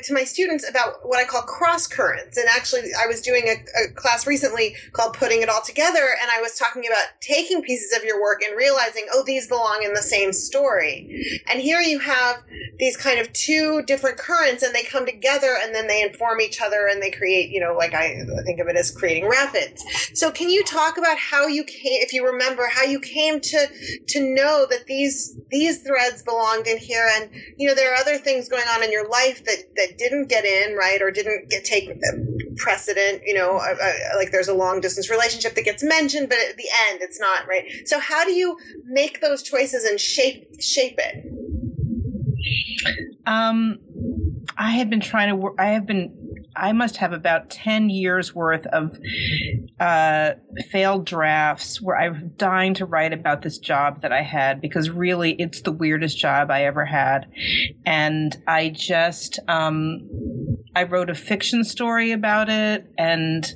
[0.02, 2.36] to my students about what i call cross currents.
[2.36, 6.30] And actually i was doing a, a class recently called putting it all together and
[6.30, 9.94] i was talking about taking pieces of your work and realizing oh these belong in
[9.94, 11.42] the same story.
[11.50, 12.42] And here you have
[12.78, 16.60] these kind of two different currents and they come together and then they inform each
[16.60, 19.84] other and they create you know like i think of it as creating rapids
[20.16, 23.66] so can you talk about how you came, if you remember, how you came to
[24.08, 28.16] to know that these these threads belonged in here, and you know there are other
[28.16, 31.66] things going on in your life that that didn't get in right or didn't get
[31.66, 31.90] take
[32.56, 33.24] precedent.
[33.26, 36.56] You know, uh, uh, like there's a long distance relationship that gets mentioned, but at
[36.56, 37.66] the end it's not right.
[37.84, 41.26] So how do you make those choices and shape shape it?
[43.26, 43.80] Um,
[44.56, 45.54] I have been trying to.
[45.58, 46.25] I have been
[46.56, 48.98] I must have about 10 years worth of
[49.78, 50.32] uh,
[50.70, 55.32] failed drafts where I'm dying to write about this job that I had because really
[55.34, 57.26] it's the weirdest job I ever had.
[57.84, 60.08] And I just, um,
[60.76, 62.92] I wrote a fiction story about it.
[62.98, 63.50] And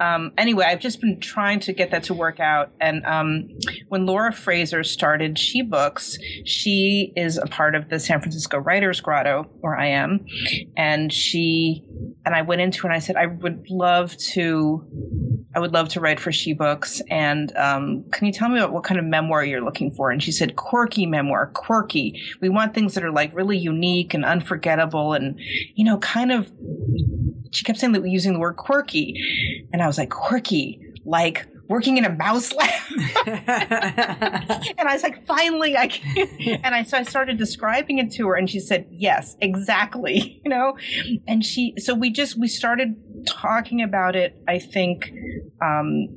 [0.00, 2.72] um, anyway, I've just been trying to get that to work out.
[2.80, 3.48] And um,
[3.88, 9.00] when Laura Fraser started She Books, she is a part of the San Francisco Writers
[9.00, 10.26] Grotto, where I am.
[10.76, 11.84] And she
[12.26, 14.84] and I went into and I said, I would love to,
[15.54, 17.00] I would love to write for She Books.
[17.08, 20.10] And um, can you tell me about what kind of memoir you're looking for?
[20.10, 22.22] And she said, quirky memoir, quirky.
[22.40, 25.38] We want things that are like really unique and unforgettable and,
[25.74, 26.50] you know, kind of,
[27.50, 29.18] she kept saying that we're using the word quirky.
[29.72, 32.70] And I was like, quirky, like working in a mouse lab.
[33.26, 36.28] and I was like, finally, I can.
[36.64, 40.50] And I, so I started describing it to her and she said, yes, exactly, you
[40.50, 40.76] know?
[41.26, 45.12] And she, so we just, we started talking about it, I think,
[45.60, 46.08] um,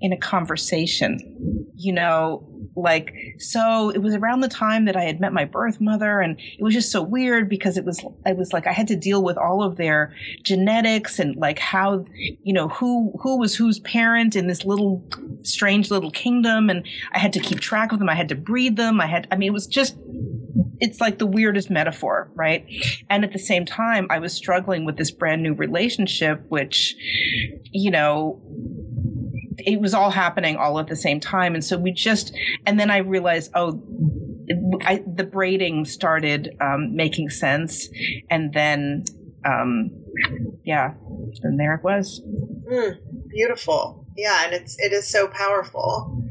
[0.00, 5.20] in a conversation, you know, like so it was around the time that I had
[5.20, 8.52] met my birth mother and it was just so weird because it was I was
[8.52, 12.68] like I had to deal with all of their genetics and like how you know
[12.68, 15.04] who who was whose parent in this little
[15.42, 18.76] strange little kingdom and I had to keep track of them I had to breed
[18.76, 19.96] them I had I mean it was just
[20.80, 22.66] it's like the weirdest metaphor, right?
[23.08, 26.96] And at the same time, I was struggling with this brand new relationship, which,
[27.70, 28.40] you know,
[29.58, 31.54] it was all happening all at the same time.
[31.54, 32.34] And so we just,
[32.66, 33.82] and then I realized, oh,
[34.82, 37.88] I, the braiding started um, making sense.
[38.30, 39.04] And then,
[39.44, 39.90] um,
[40.64, 40.94] yeah,
[41.42, 42.22] and there it was.
[42.70, 42.96] Mm,
[43.28, 44.06] beautiful.
[44.16, 44.44] Yeah.
[44.44, 46.24] And it's, it is so powerful.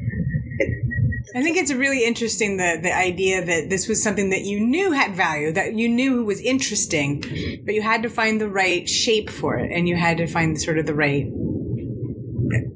[1.34, 4.92] I think it's really interesting the the idea that this was something that you knew
[4.92, 7.20] had value, that you knew was interesting,
[7.64, 10.60] but you had to find the right shape for it, and you had to find
[10.60, 11.26] sort of the right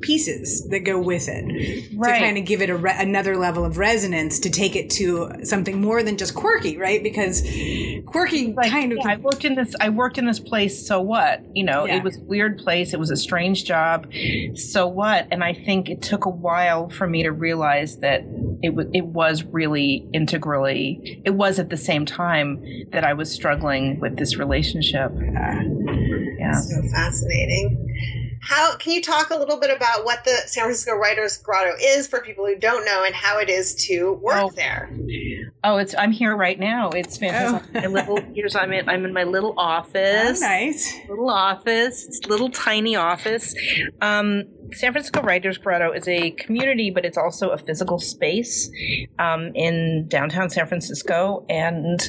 [0.05, 2.13] pieces that go with it right.
[2.13, 5.31] to kind of give it a re- another level of resonance to take it to
[5.45, 7.03] something more than just quirky right?
[7.03, 7.41] Because
[8.05, 11.01] quirky like, kind of yeah, i worked in this i worked in this place so
[11.01, 11.43] what?
[11.55, 11.97] You know yeah.
[11.97, 14.07] it was a weird place it was a strange job
[14.55, 15.27] so what?
[15.31, 18.21] And i think it took a while for me to realize that
[18.63, 22.63] it, w- it was really integrally it was at the same time
[22.93, 25.13] that i was struggling with this relationship.
[26.39, 26.53] Yeah.
[26.53, 27.85] So fascinating
[28.45, 32.07] how can you talk a little bit about what the San Francisco Writers Grotto is
[32.07, 34.51] for people who don't know and how it is to work oh.
[34.55, 34.91] there?
[35.65, 36.91] Oh, it's I'm here right now.
[36.91, 37.71] It's fantastic.
[37.75, 37.81] Oh.
[37.81, 40.43] my little here's I'm in I'm in my little office.
[40.43, 42.05] Oh, nice little office.
[42.05, 43.55] It's little tiny office.
[44.01, 48.71] Um, San Francisco Writers Grotto is a community, but it's also a physical space
[49.19, 52.01] um, in downtown San Francisco, and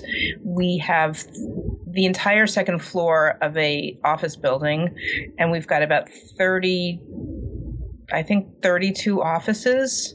[0.43, 1.23] we have
[1.88, 4.95] the entire second floor of a office building,
[5.38, 6.99] and we've got about thirty
[8.12, 10.13] I think 32 offices.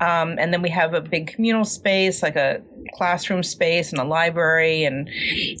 [0.00, 2.62] Um, and then we have a big communal space, like a
[2.94, 5.08] classroom space and a library and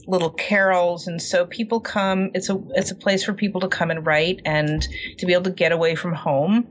[0.06, 1.06] little carrels.
[1.06, 4.40] And so people come, it's a, it's a place for people to come and write
[4.44, 4.86] and
[5.18, 6.66] to be able to get away from home,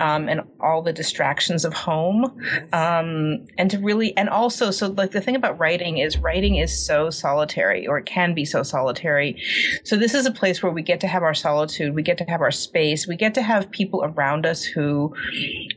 [0.00, 2.24] um, and all the distractions of home.
[2.72, 6.86] Um, and to really, and also, so like the thing about writing is writing is
[6.86, 9.40] so solitary or it can be so solitary.
[9.84, 11.94] So this is a place where we get to have our solitude.
[11.94, 13.06] We get to have our space.
[13.06, 15.14] We get to have people around us who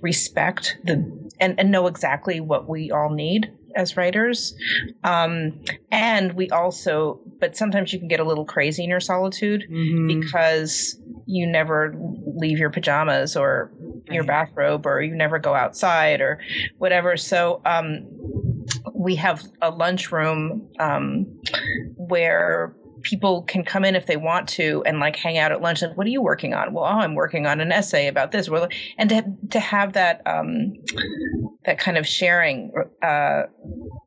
[0.02, 0.96] respect the,
[1.40, 4.56] and, and know exactly what we all need as writers.
[5.04, 5.60] Um,
[5.92, 10.08] and we also, but sometimes you can get a little crazy in your solitude Mhm.
[10.08, 11.94] because you never
[12.36, 13.72] leave your pajamas or
[14.12, 16.40] your bathrobe or you never go outside or
[16.78, 17.16] whatever.
[17.18, 18.08] So, um,
[18.94, 21.26] we have a lunchroom um,
[21.96, 25.82] where people can come in if they want to and like hang out at lunch
[25.82, 26.74] and what are you working on?
[26.74, 28.50] Well oh, i'm working on an essay about this.
[28.98, 30.74] And to, to have that um,
[31.66, 33.44] that kind of sharing uh,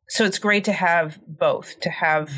[0.09, 2.31] so it's great to have both to have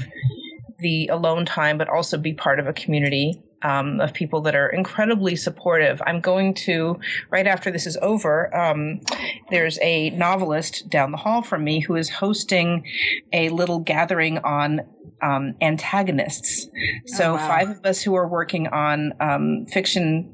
[0.80, 4.70] the alone time but also be part of a community um, of people that are
[4.70, 9.02] incredibly supportive i'm going to right after this is over um,
[9.50, 12.86] there's a novelist down the hall from me who is hosting
[13.34, 14.82] a little gathering on
[15.22, 16.68] um, antagonists.
[17.06, 17.48] So Oh, wow.
[17.48, 20.34] five of us who are working on um, fiction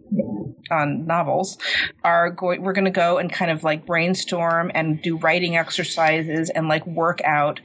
[0.71, 1.57] on novels
[2.03, 2.61] are going.
[2.61, 6.85] We're going to go and kind of like brainstorm and do writing exercises and like
[6.87, 7.59] work out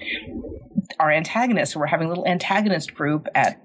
[0.98, 1.74] our antagonists.
[1.74, 3.60] So we're having a little antagonist group at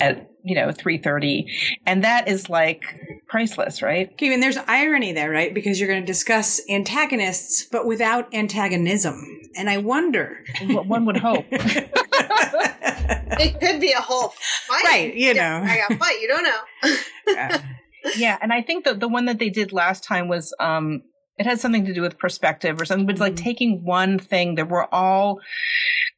[0.00, 1.46] at you know 3:30
[1.86, 2.82] and that is like
[3.28, 5.52] priceless right Okay, and there's irony there, right?
[5.54, 9.16] Because you're going to discuss antagonists, but without antagonism.
[9.56, 10.44] And I wonder.
[10.66, 11.46] What one would hope
[13.36, 14.28] It could be a whole
[14.68, 14.84] fight.
[14.84, 15.62] Right, you know.
[15.64, 16.20] I got fight.
[16.20, 16.94] You don't know.
[17.26, 17.62] Yeah.
[18.18, 21.00] yeah and i think that the one that they did last time was um
[21.38, 23.44] it had something to do with perspective or something but it's like Mhm.
[23.48, 25.40] taking one thing that we're all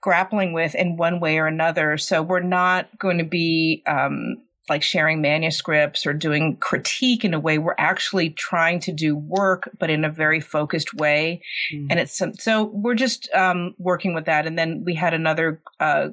[0.07, 1.99] grappling with in one way or another.
[1.99, 4.37] So we're not going to be um
[4.69, 7.59] like sharing manuscripts or doing critique in a way.
[7.59, 11.42] We're actually trying to do work but in a very focused way.
[11.90, 14.45] And it's some, so we're just um, working with that.
[14.47, 16.09] And then we had another uh,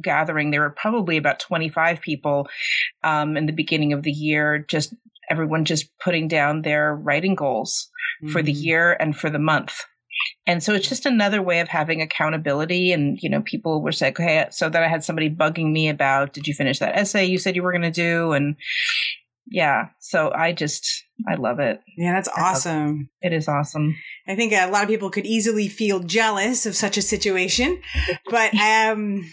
[0.00, 0.50] gathering.
[0.50, 2.48] There were probably about 25 people
[3.04, 4.94] um, in the beginning of the year just
[5.30, 7.88] everyone just putting down their writing goals
[8.32, 8.62] for the Mhm.
[8.64, 9.84] year and for the month
[10.46, 12.92] and so it's just another way of having accountability.
[12.92, 16.32] And you know people were saying okay so that i had somebody bugging me about
[16.32, 18.32] did you finish that essay you said you were going to do?
[18.32, 18.56] And
[19.50, 21.80] yeah so i just i love it.
[21.96, 23.10] Yeah, that's awesome.
[23.20, 23.96] it is awesome.
[24.26, 27.80] I think a lot of people could easily feel jealous of such a situation,
[28.30, 29.24] but um,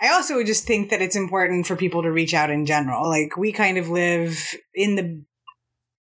[0.00, 3.08] I also would just think that it's important for people to reach out in general.
[3.08, 5.24] Like we kind of live in the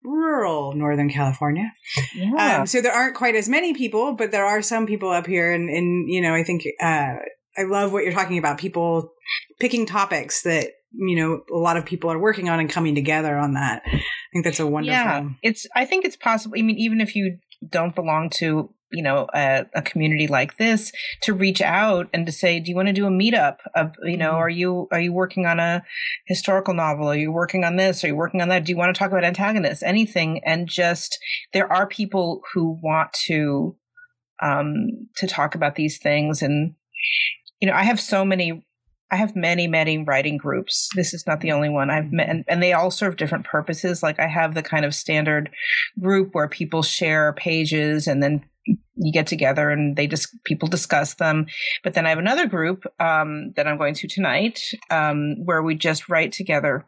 [0.04, 1.72] rural Northern California,
[2.14, 5.26] yeah um, so there aren't quite as many people, but there are some people up
[5.26, 7.16] here, and and you know I think uh,
[7.56, 8.58] I love what you're talking about.
[8.58, 9.12] People
[9.58, 13.36] picking topics that you know a lot of people are working on and coming together
[13.36, 13.82] on that.
[13.86, 14.00] I
[14.32, 14.92] think that's a wonderful.
[14.92, 15.66] Yeah, it's.
[15.74, 16.54] I think it's possible.
[16.58, 20.92] I mean, even if you don't belong to, you know, a, a community like this,
[21.22, 23.58] to reach out and to say, do you want to do a meetup?
[23.74, 24.38] Of, you know, Mhm.
[24.38, 25.82] are you are you working on a
[26.26, 27.08] historical novel?
[27.08, 28.02] Are you working on this?
[28.02, 28.64] Are you working on that?
[28.64, 29.82] Do you want to talk about antagonists?
[29.82, 30.40] Anything?
[30.44, 31.18] And just
[31.52, 33.76] there are people who want to
[34.42, 36.74] um to talk about these things and
[37.60, 38.64] you know i have so many
[39.10, 42.44] i have many many writing groups this is not the only one i've met and,
[42.48, 45.50] and they all serve different purposes like i have the kind of standard
[46.00, 51.14] group where people share pages and then you get together and they just people discuss
[51.14, 51.46] them.
[51.82, 55.74] But then i have another group um, that i'm going to tonight um, where we
[55.74, 56.84] just write together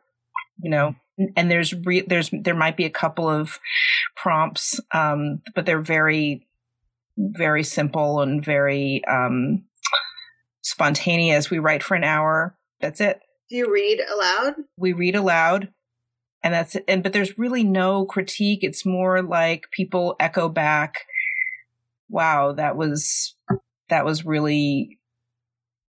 [0.61, 0.94] you know
[1.37, 3.58] and there's re- there's there might be a couple of
[4.16, 6.46] prompts um, but they're very
[7.18, 9.64] very simple and very um,
[10.62, 11.50] spontaneous.
[11.50, 12.56] We write for an hour.
[12.80, 13.20] That's it.
[13.50, 14.54] Do you read aloud?
[14.76, 15.68] we read aloud
[16.42, 16.85] and that's it.
[16.88, 18.61] And but there's really no critique.
[18.62, 21.04] It's more like people echo back
[22.12, 23.35] wow that was
[23.88, 24.98] that was really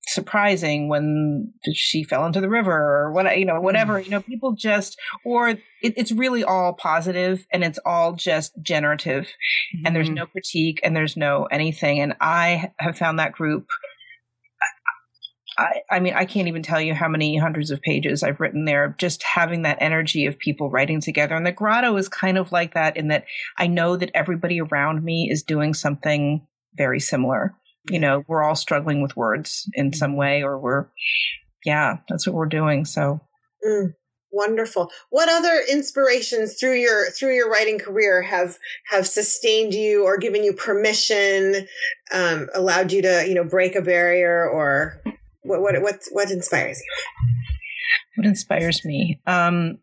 [0.03, 4.53] surprising when she fell into the river or what you know whatever you know people
[4.53, 9.28] just or it, it's really all positive and it's all just generative
[9.86, 10.15] and there's Mhm.
[10.15, 13.67] no critique and there's no anything and i have found that group
[15.60, 18.64] I, I mean, I can't even tell you how many hundreds of pages I've written
[18.64, 21.36] there, just having that energy of people writing together.
[21.36, 23.26] And the grotto is kind of like that in that
[23.57, 27.53] I know that everybody around me is doing something very similar.
[27.89, 30.88] You know, we're all struggling with words in some way, or we're,
[31.66, 32.86] yeah, that's what we're doing.
[32.86, 33.20] So,
[33.66, 33.93] Mm.
[34.32, 34.91] Wonderful.
[35.10, 38.60] What other inspirations through your through your writing career have
[38.91, 41.68] have sustained you or given you permission,
[42.14, 45.01] um, allowed you to you know break a barrier or
[45.49, 47.03] what what what what inspires you?
[48.15, 49.19] What inspires me?
[49.25, 49.79] Um,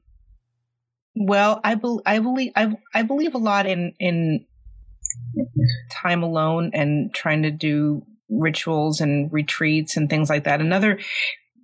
[1.14, 4.46] well, I, be- I believe I, I believe a lot in in
[5.90, 10.60] time alone and trying to do rituals and retreats and things like that.
[10.60, 10.98] Another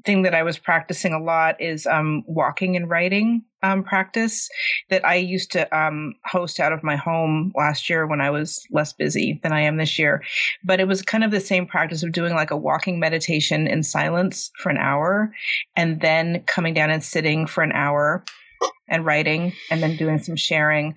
[0.05, 4.48] thing that I was practicing a lot is um, walking and writing um, practice
[4.90, 8.66] that I used to um, host out of my home last year when I was
[8.70, 10.22] less busy than I am this year.
[10.64, 13.82] But it was kind of the same practice of doing like a walking meditation in
[13.82, 15.32] silence for an hour
[15.76, 18.24] and then coming down and sitting for an hour
[18.88, 20.94] and writing and then doing some sharing.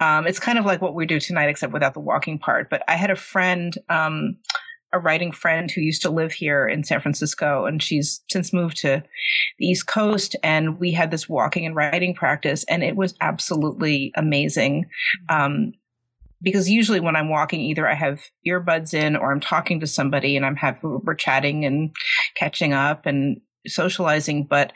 [0.00, 2.68] Um, it's kind of like what we do tonight, except without the walking part.
[2.68, 4.36] But I had a friend, um,
[4.96, 8.76] a writing friend who used to live here in San Francisco, and she's since moved
[8.78, 9.02] to
[9.58, 10.36] the East Coast.
[10.42, 14.86] And we had this walking and writing practice, and it was absolutely amazing.
[15.28, 15.72] Um,
[16.42, 20.36] because usually when I'm walking, either I have earbuds in or I'm talking to somebody
[20.36, 21.94] and I'm have we're chatting and
[22.36, 24.72] catching up and socializing, but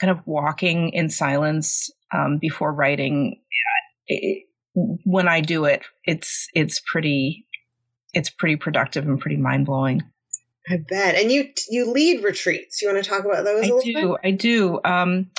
[0.00, 3.40] kind of walking in silence um, before writing.
[4.06, 4.44] It,
[4.74, 7.46] when I do it, it's it's pretty
[8.14, 10.02] it's pretty productive and pretty mind blowing.
[10.68, 11.14] I bet.
[11.14, 12.82] And you you lead retreats.
[12.82, 13.64] You want to talk about those?
[13.64, 13.92] I do.
[13.92, 14.16] Bit?
[14.24, 14.80] I do.
[14.84, 15.30] Um,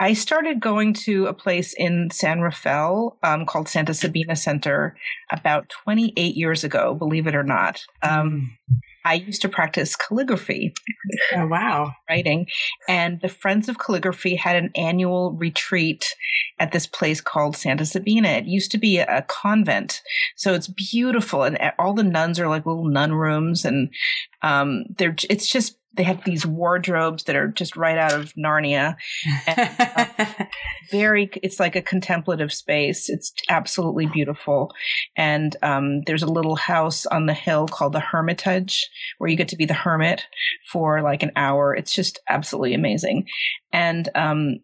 [0.00, 4.96] I started going to a place in San Rafael um, called Santa Sabina Center
[5.32, 6.94] about 28 years ago.
[6.94, 7.84] Believe it or not.
[8.02, 8.56] Um,
[9.04, 10.74] I used to practice calligraphy.
[11.34, 11.92] Oh, wow.
[12.08, 12.46] Writing.
[12.88, 16.14] And the Friends of Calligraphy had an annual retreat
[16.58, 18.28] at this place called Santa Sabina.
[18.28, 20.02] It used to be a convent.
[20.36, 21.44] So it's beautiful.
[21.44, 23.64] And all the nuns are like little nun rooms.
[23.64, 23.90] And
[24.42, 28.96] um, they're, it's just they have these wardrobes that are just right out of Narnia.
[29.46, 29.70] And,
[30.18, 30.44] uh,
[30.90, 33.08] very, it's like a contemplative space.
[33.08, 34.72] It's absolutely beautiful.
[35.16, 38.87] And um, there's a little house on the hill called the Hermitage
[39.18, 40.26] where you get to be the hermit
[40.70, 41.74] for like an hour.
[41.74, 43.26] It's just absolutely amazing.
[43.72, 44.60] And um,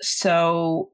[0.00, 0.90] so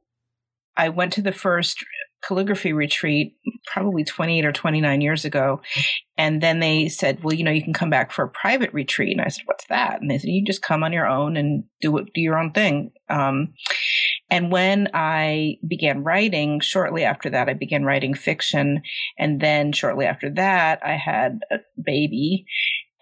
[0.77, 1.85] I went to the first
[2.23, 3.37] calligraphy retreat
[3.67, 5.61] probably 28 or 29 years ago.
[6.17, 9.13] And then they said, well, you know, you can come back for a private retreat.
[9.17, 10.01] And I said, what's that?
[10.01, 12.53] And they said, you just come on your own and do it, do your own
[12.53, 12.93] thing.
[13.09, 13.55] Um,
[14.31, 18.83] and when I began writing, shortly after that, I began writing fiction.
[19.19, 22.47] And then shortly after that, I had a baby.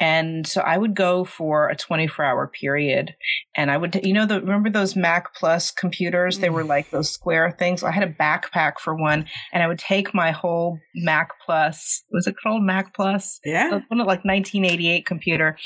[0.00, 3.16] And so I would go for a 24 hour period
[3.56, 6.38] and I would, you know, the, remember those Mac Plus computers?
[6.38, 7.82] They were like those square things.
[7.82, 12.28] I had a backpack for one and I would take my whole Mac Plus, was
[12.28, 13.40] it called Mac Plus?
[13.44, 13.80] Yeah.
[13.88, 15.58] One of like 1988 computer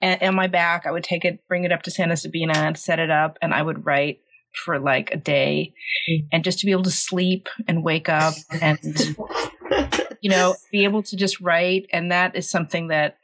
[0.00, 0.86] and, and my back.
[0.86, 3.52] I would take it, bring it up to Santa Sabina and set it up and
[3.52, 4.18] I would write
[4.58, 5.72] for like a day
[6.10, 6.26] mm.
[6.32, 8.78] and just to be able to sleep and wake up and,
[10.20, 11.86] you know, be able to just write.
[11.92, 13.18] And that is something that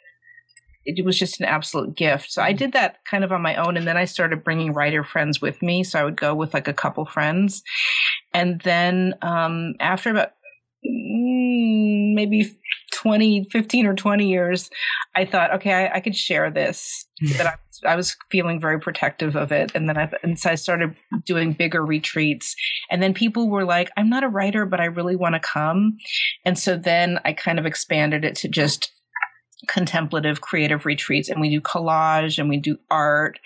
[0.84, 2.32] it was just an absolute gift.
[2.32, 2.58] So I mm-hmm.
[2.58, 3.76] did that kind of on my own.
[3.76, 5.84] And then I started bringing writer friends with me.
[5.84, 7.62] So I would go with like a couple friends.
[8.34, 10.30] And then um, after about
[10.84, 12.56] mm, maybe
[13.02, 14.70] 20, 15 or 20 years,
[15.16, 17.04] I thought, okay, I, I could share this.
[17.36, 17.54] But I,
[17.86, 19.72] I, was feeling very protective of it.
[19.74, 22.54] And then I, and so I started doing bigger retreats.
[22.90, 25.98] And then people were like, I'm not a writer, but I really want to come.
[26.44, 28.92] And so then I kind of expanded it to just
[29.68, 33.38] contemplative creative retreats and we do collage and we do art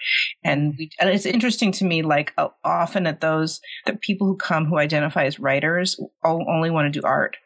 [0.45, 4.35] and we and it's interesting to me like uh, often at those the people who
[4.35, 7.37] come who identify as writers only want to do art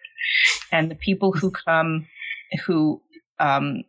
[0.73, 2.07] and the people who come
[2.67, 3.01] who
[3.39, 3.83] um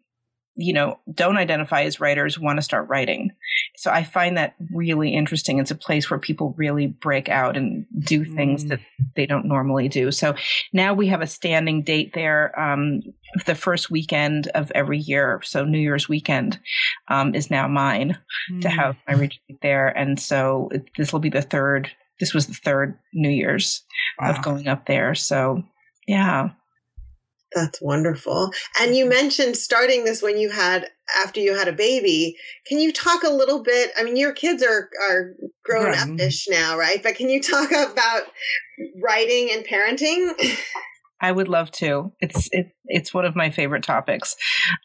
[0.56, 3.32] you know don't identify as writers want to start writing
[3.78, 7.86] so i find that really interesting it's a place where people really break out and
[8.00, 8.70] do things mm.
[8.70, 8.80] that
[9.16, 10.36] they don't normally do so
[10.74, 13.02] now we have a standing date there um,
[13.46, 16.60] the first weekend of every year so new year's weekend
[17.08, 18.18] um, is now mine
[18.52, 18.62] mm.
[18.62, 22.54] to have my retreat there and so this will be the third this was the
[22.54, 23.84] third new year's
[24.20, 24.30] wow.
[24.30, 25.64] of going up there so
[26.08, 26.50] yeah
[27.54, 28.52] that's wonderful.
[28.80, 30.88] And you mentioned starting this when you had
[31.22, 32.38] after you had a baby.
[32.66, 33.92] Can you talk a little bit?
[33.98, 35.34] I mean, your kids are are
[35.64, 37.04] grown upish now, right?
[37.04, 38.24] But can you talk about
[39.04, 40.32] writing and parenting?
[41.22, 42.14] I would love to.
[42.22, 44.36] It's it, it's one of my favorite topics.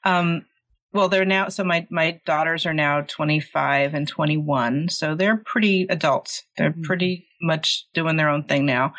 [0.04, 0.44] Um,
[0.92, 5.86] well, they're now so my my daughters are now 25 and 21, so they're pretty
[5.88, 6.42] adults.
[6.56, 6.82] They're mm-hmm.
[6.82, 8.94] pretty much doing their own thing now.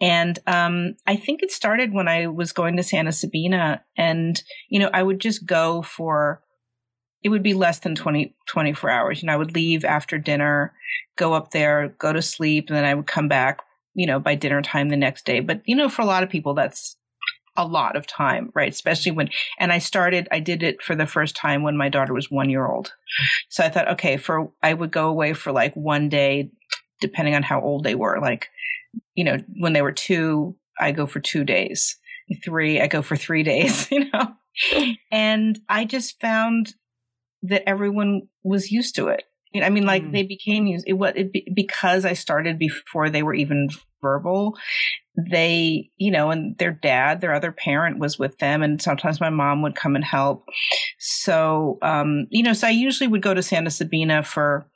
[0.00, 4.78] And um, I think it started when I was going to Santa Sabina, and you
[4.78, 6.42] know, I would just go for
[7.22, 9.22] it would be less than 20, 24 hours.
[9.22, 10.74] You know, I would leave after dinner,
[11.16, 13.60] go up there, go to sleep, and then I would come back,
[13.94, 15.40] you know, by dinner time the next day.
[15.40, 16.96] But, you know, for a lot of people, that's
[17.56, 18.72] a lot of time, right?
[18.72, 22.14] Especially when, and I started, I did it for the first time when my daughter
[22.14, 22.92] was one year old.
[23.50, 26.50] So I thought, okay, for, I would go away for like one day,
[27.02, 28.18] depending on how old they were.
[28.20, 28.48] Like,
[29.14, 31.98] you know, when they were two, I go for two days.
[32.42, 34.34] Three, I go for three days, you know?
[35.10, 36.74] And I just found
[37.42, 39.24] that everyone was used to it.
[39.60, 40.12] I mean, like mm.
[40.12, 43.68] they became used it, what it, because I started before they were even
[44.00, 44.56] verbal.
[45.30, 49.28] They, you know, and their dad, their other parent was with them, and sometimes my
[49.28, 50.46] mom would come and help.
[50.98, 54.66] So, um, you know, so I usually would go to Santa Sabina for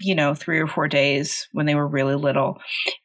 [0.00, 2.58] you know, three or four days when they were really little.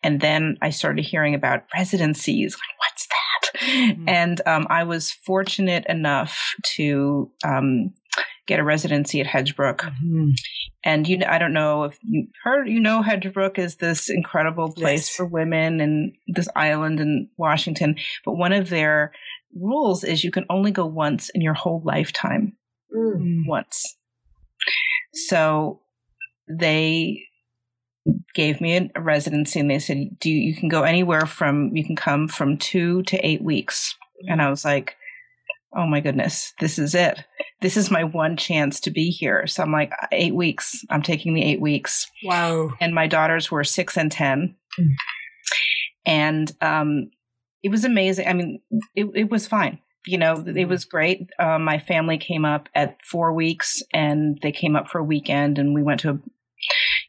[0.04, 2.56] And then I started hearing about residencies.
[2.56, 3.60] Like, what's that?
[3.60, 4.10] Mm-hmm.
[4.10, 7.94] And um, I was fortunate enough to um,
[8.48, 9.80] get a residency at Hedgebrook.
[9.80, 10.30] Mm-hmm.
[10.84, 15.08] And you I don't know if you heard, you know, Hedgebrook is this incredible place
[15.08, 15.16] yes.
[15.16, 17.96] for women and this island in Washington.
[18.24, 19.12] But one of their
[19.54, 22.54] rules is you can only go once in your whole lifetime.
[22.96, 23.44] Mm.
[23.46, 23.98] Once.
[25.14, 25.82] So
[26.50, 27.24] they
[28.34, 31.86] gave me a residency and they said, do you, you can go anywhere from, you
[31.86, 33.96] can come from two to eight weeks.
[34.28, 34.96] And I was like,
[35.76, 37.20] oh my goodness, this is it.
[37.62, 39.46] This is my one chance to be here.
[39.46, 40.84] So I'm like, eight weeks.
[40.90, 42.10] I'm taking the eight weeks.
[42.24, 42.72] Wow.
[42.80, 44.56] And my daughters were six and 10.
[44.80, 44.90] Mm.
[46.06, 47.12] And, um,
[47.62, 48.28] it was amazing.
[48.28, 48.62] I mean,
[48.96, 49.80] it, it was fine.
[50.08, 50.70] You know, it mm-hmm.
[50.70, 51.30] was great.
[51.40, 55.60] Um, my family came up at four weeks and they came up for a weekend
[55.60, 56.20] and we went to a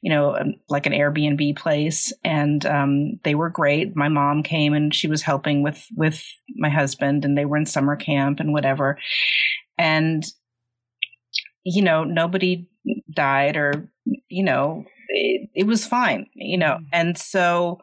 [0.03, 3.95] you know, um, like an Airbnb place, and um, they were great.
[3.97, 6.25] My mom came and she was helping with with
[6.57, 8.99] my husband, and they were in summer camp and whatever.
[9.79, 10.25] And
[11.65, 12.67] you know, nobody
[13.13, 13.91] died, or
[14.29, 16.75] you know, it, it was fine, you know.
[16.77, 16.85] Mm-hmm.
[16.93, 17.81] And so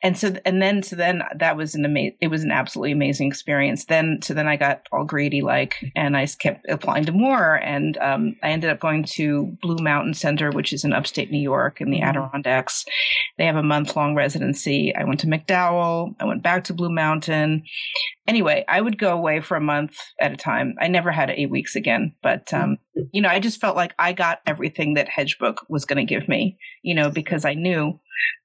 [0.00, 3.26] and so and then so then that was an amazing it was an absolutely amazing
[3.26, 3.86] experience.
[3.86, 7.56] Then so then i got all greedy like and i kept applying to more.
[7.56, 11.40] And um, i ended up going to blue mountain center which is in upstate new
[11.40, 12.08] york in the mm-hmm.
[12.08, 12.84] adirondacks.
[13.38, 14.94] They have a month long residency.
[14.94, 16.14] I went to MacDowell.
[16.20, 17.64] I went back to blue mountain.
[18.28, 20.76] Anyway i would go away for a month at a time.
[20.80, 22.14] I never had eight weeks again.
[22.22, 22.78] But um,
[23.12, 26.28] you know i just felt like i got everything that Hedgebrook was going to give
[26.28, 27.98] me you know because i knew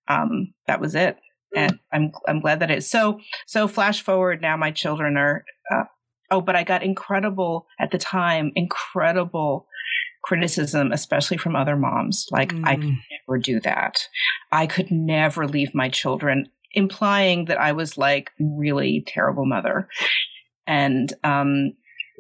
[0.08, 1.18] um, that was it
[1.56, 3.20] and I'm I'm glad that it's so.
[3.46, 5.46] So flash forward now, my children are.
[5.72, 5.84] Uh,
[6.32, 9.68] oh, but I got incredible at the time, incredible
[10.24, 12.28] criticism, especially from other moms.
[12.32, 12.66] Like mm.
[12.66, 12.98] I could mm.
[13.28, 14.08] never do that.
[14.52, 19.88] I could never leave my children, implying that I was like really terrible mother.
[20.66, 21.74] And um,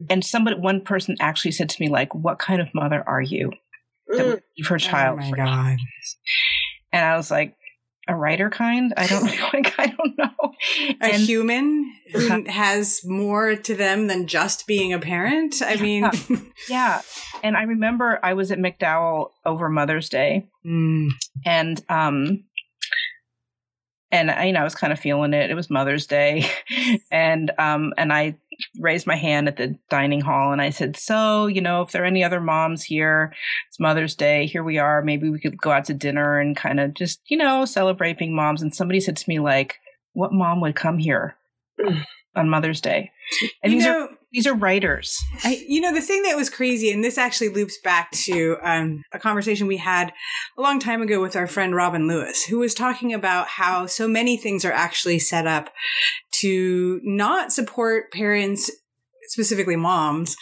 [0.09, 3.51] and somebody, one person actually said to me, like, "What kind of mother are you?"
[4.07, 4.41] That would mm.
[4.57, 5.77] leave her child oh for God.
[6.91, 7.55] And I was like,
[8.07, 8.93] a writer kind.
[8.97, 9.23] I don't
[9.53, 9.79] like.
[9.79, 10.53] I don't know.
[11.01, 15.61] A and, human who has more to them than just being a parent.
[15.61, 16.11] I yeah, mean,
[16.69, 17.01] yeah.
[17.41, 21.09] And I remember I was at MacDowell over Mother's Day, mm.
[21.45, 22.43] and um,
[24.13, 25.49] and I, you know, I was kind of feeling it.
[25.49, 26.49] It was Mother's Day,
[27.11, 28.35] and um, and I
[28.79, 32.03] raised my hand at the dining hall and I said, "So, you know, if there
[32.03, 33.33] are any other moms here,
[33.67, 34.45] it's Mother's Day.
[34.45, 35.01] Here we are.
[35.01, 38.35] Maybe we could go out to dinner and kind of just, you know, celebrate being
[38.35, 39.79] moms." And somebody said to me, like,
[40.13, 41.35] "What mom would come here?"
[42.35, 43.11] on Mother's Day.
[43.61, 45.23] And you these know, are these are writers.
[45.43, 49.03] I, you know, the thing that was crazy, and this actually loops back to um,
[49.11, 50.11] a conversation we had
[50.57, 54.07] a long time ago with our friend Robin Lewis, who was talking about how so
[54.07, 55.71] many things are actually set up
[56.43, 58.69] to not support parents
[59.27, 60.35] specifically moms,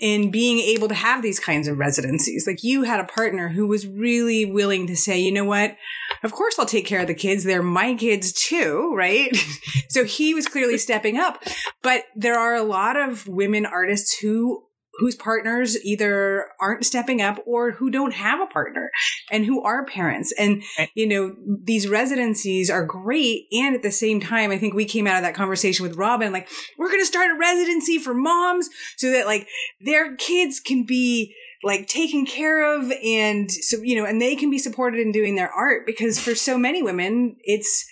[0.00, 2.46] in being able to have these kinds of residencies.
[2.46, 5.76] Like you had a partner who was really willing to say, you know what?
[6.22, 7.44] Of course I'll take care of the kids.
[7.44, 9.34] They're my kids too, right?
[9.88, 11.42] so he was clearly stepping up.
[11.82, 14.65] But there are a lot of women artists who
[14.98, 18.90] whose partners either aren't stepping up or who don't have a partner
[19.30, 20.32] and who are parents.
[20.38, 20.62] And,
[20.94, 23.46] you know, these residencies are great.
[23.52, 26.32] And at the same time, I think we came out of that conversation with Robin,
[26.32, 29.48] like, we're going to start a residency for moms so that like
[29.80, 31.34] their kids can be
[31.64, 35.34] like taken care of and so you know and they can be supported in doing
[35.34, 37.86] their art because for so many women it's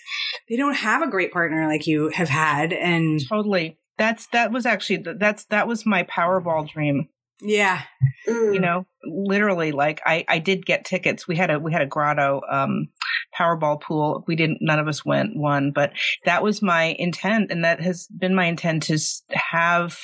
[0.47, 4.65] they don't have a great partner like you have had and totally that's that was
[4.65, 7.09] actually that's that was my Powerball dream.
[7.41, 7.81] Yeah.
[8.27, 8.53] Mm.
[8.53, 11.27] You know, literally like I I did get tickets.
[11.27, 12.89] We had a we had a grotto um
[13.37, 14.23] Powerball pool.
[14.27, 15.91] We didn't none of us went one, but
[16.23, 18.99] that was my intent and that has been my intent to
[19.31, 19.97] have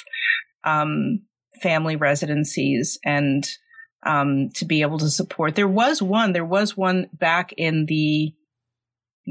[0.64, 1.22] um
[1.62, 3.48] family residencies and
[4.04, 5.56] um, to be able to support.
[5.56, 8.34] There was one, there was one back in the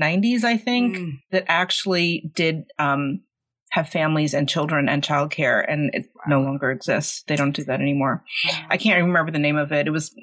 [0.00, 1.12] 90s, I think, mm.
[1.32, 3.22] that actually did um,
[3.70, 6.38] have families and children and childcare, and it wow.
[6.38, 7.22] no longer exists.
[7.26, 8.24] They don't do that anymore.
[8.48, 8.66] Wow.
[8.70, 9.86] I can't remember the name of it.
[9.86, 10.14] It was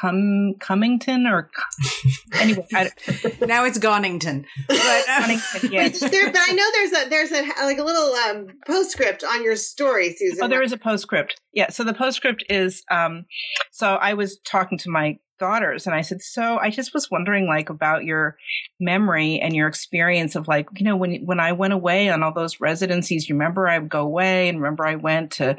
[0.00, 1.50] Cum Cummington or
[2.34, 2.66] anyway.
[2.74, 2.90] I,
[3.46, 4.46] now it's Gonington.
[4.68, 9.24] But, uh, there, but I know there's a there's a like a little um, postscript
[9.24, 10.44] on your story, Susan.
[10.44, 11.40] Oh, there is a postscript.
[11.52, 11.70] Yeah.
[11.70, 13.26] So the postscript is um,
[13.70, 17.48] so I was talking to my daughters and I said, "So I just was wondering
[17.48, 18.36] like about your
[18.78, 22.32] memory and your experience of like, you know, when when I went away on all
[22.32, 25.56] those residencies, you remember I would go away and remember I went to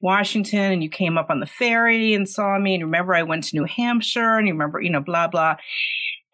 [0.00, 3.44] Washington and you came up on the ferry and saw me and remember I went
[3.44, 5.56] to New Hampshire and you remember, you know, blah blah."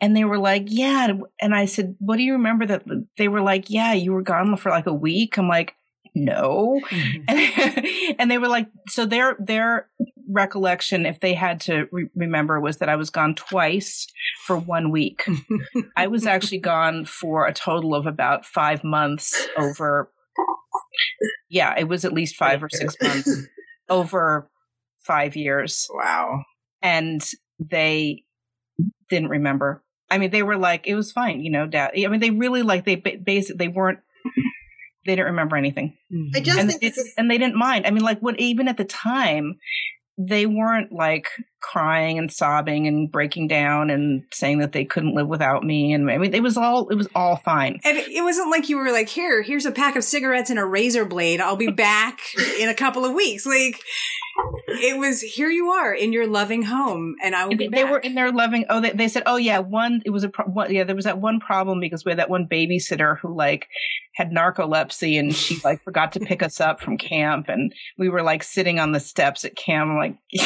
[0.00, 2.84] And they were like, "Yeah." And I said, "What do you remember that
[3.18, 5.74] they were like, "Yeah, you were gone for like a week." I'm like,
[6.16, 6.80] no.
[6.96, 8.12] Mm-hmm.
[8.18, 9.88] and, they were like so their their
[10.28, 14.06] recollection if they had to re- remember was that i was gone twice
[14.46, 15.26] for one week.
[15.96, 20.10] I was actually gone for a total of about five months over
[21.48, 23.30] yeah it was at least five or six months
[23.88, 24.48] over
[25.00, 25.88] five years.
[25.92, 26.44] Wow.
[26.82, 27.22] And
[27.58, 28.24] they
[29.08, 29.82] didn't remember.
[30.10, 32.62] I mean they were like it was fine you know dad i mean they really
[32.62, 33.98] like they basically they weren't
[35.06, 35.96] they didn't remember anything.
[36.12, 36.36] Mm-hmm.
[36.36, 37.86] I just and, think they, is- and they didn't mind.
[37.86, 39.58] I mean, like what even at the time,
[40.18, 41.28] they weren't like
[41.60, 45.92] crying and sobbing and breaking down and saying that they couldn't live without me.
[45.92, 47.80] And I mean, it was all it was all fine.
[47.84, 50.64] And it wasn't like you were like, here, here's a pack of cigarettes and a
[50.64, 51.40] razor blade.
[51.40, 52.20] I'll be back
[52.58, 53.44] in a couple of weeks.
[53.44, 53.80] Like
[54.68, 57.90] it was here you are in your loving home and i will be they back.
[57.90, 60.46] were in their loving oh they, they said oh yeah one it was a pro-
[60.46, 63.68] one, yeah there was that one problem because we had that one babysitter who like
[64.14, 68.22] had narcolepsy and she like forgot to pick us up from camp and we were
[68.22, 70.16] like sitting on the steps at camp like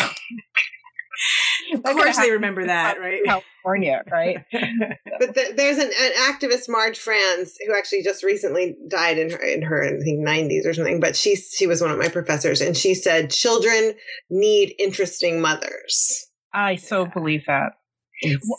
[1.75, 3.21] of course they remember that, right?
[3.25, 4.39] California, right?
[4.53, 9.39] but the, there's an, an, activist, Marge Frantz, who actually just recently died in her
[9.39, 11.01] in her I think 90s or something.
[11.01, 13.95] But she she was one of my professors, and she said children
[14.31, 16.29] need interesting mothers.
[16.53, 17.73] I so believe that.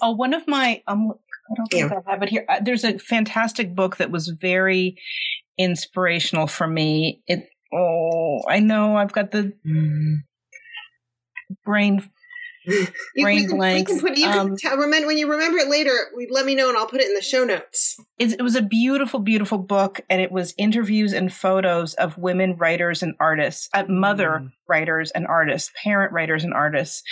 [0.01, 1.11] Uh, one of my um,
[1.51, 1.99] I don't think yeah.
[2.07, 2.45] I have it here.
[2.47, 4.97] Uh, there's a fantastic book that was very
[5.57, 7.21] inspirational for me.
[7.27, 10.17] It oh, I know I've got the mm.
[11.65, 12.09] brain
[13.15, 14.01] you, brain can, blanks.
[14.01, 15.91] Put, you um, can tell, remember when you remember it later.
[16.29, 17.97] Let me know, and I'll put it in the show notes.
[18.17, 22.55] It, it was a beautiful, beautiful book, and it was interviews and photos of women
[22.57, 24.51] writers and artists, uh, mother mm.
[24.67, 27.03] writers and artists, parent writers and artists,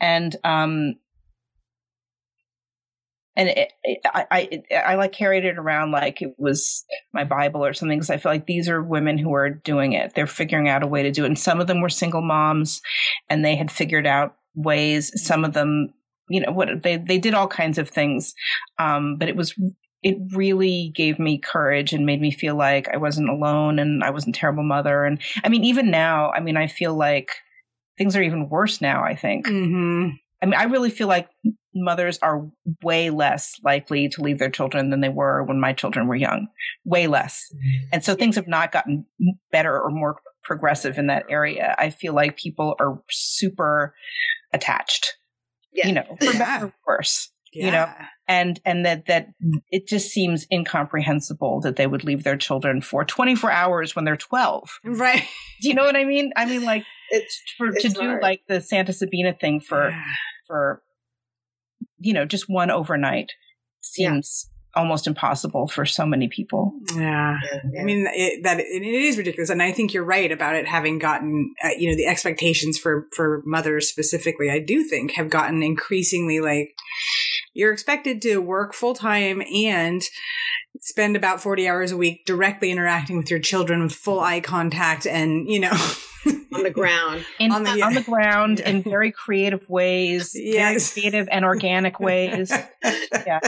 [0.00, 0.94] and um,
[3.36, 7.64] and it, it, I, I, I like carried it around like it was my Bible
[7.64, 10.14] or something because I feel like these are women who are doing it.
[10.14, 11.28] They're figuring out a way to do it.
[11.28, 12.80] And some of them were single moms,
[13.28, 15.12] and they had figured out ways.
[15.22, 15.92] Some of them,
[16.28, 18.34] you know, what they they did all kinds of things,
[18.78, 19.54] um, but it was
[20.02, 24.10] it really gave me courage and made me feel like I wasn't alone and I
[24.10, 25.04] wasn't a terrible mother.
[25.04, 27.30] And I mean, even now, I mean, I feel like
[27.96, 29.02] things are even worse now.
[29.02, 29.46] I think.
[29.46, 30.10] Mm-hmm.
[30.42, 31.30] I mean, I really feel like
[31.74, 32.46] mothers are
[32.82, 36.48] way less likely to leave their children than they were when my children were young,
[36.84, 37.50] way less.
[37.50, 37.88] Mm-hmm.
[37.94, 39.06] And so things have not gotten
[39.50, 41.74] better or more progressive in that area.
[41.78, 43.94] I feel like people are super
[44.54, 45.16] attached.
[45.72, 45.88] Yeah.
[45.88, 46.38] You know, for yeah.
[46.38, 47.30] better or worse.
[47.52, 47.66] Yeah.
[47.66, 47.92] You know,
[48.26, 49.28] and and that that
[49.70, 54.16] it just seems incomprehensible that they would leave their children for 24 hours when they're
[54.16, 54.80] 12.
[54.84, 55.22] Right.
[55.60, 56.32] Do you know what I mean?
[56.36, 58.20] I mean, like it's for it's to hard.
[58.20, 60.02] do like the Santa Sabina thing for yeah.
[60.46, 60.82] for
[61.98, 63.32] you know just one overnight
[63.80, 66.72] seems almost impossible for so many people.
[66.94, 67.36] Yeah,
[67.72, 67.80] yeah.
[67.80, 70.66] I mean it, that it, it is ridiculous, and I think you're right about it
[70.66, 74.50] having gotten uh, you know the expectations for for mothers specifically.
[74.50, 76.74] I do think have gotten increasingly like
[77.54, 80.02] you're expected to work full time and
[80.80, 85.06] spend about 40 hours a week directly interacting with your children with full eye contact
[85.06, 85.72] and you know
[86.52, 87.86] on the ground in, on, the, yeah.
[87.86, 90.92] on the ground in very creative ways yes.
[90.92, 92.52] very creative and organic ways
[93.26, 93.40] yeah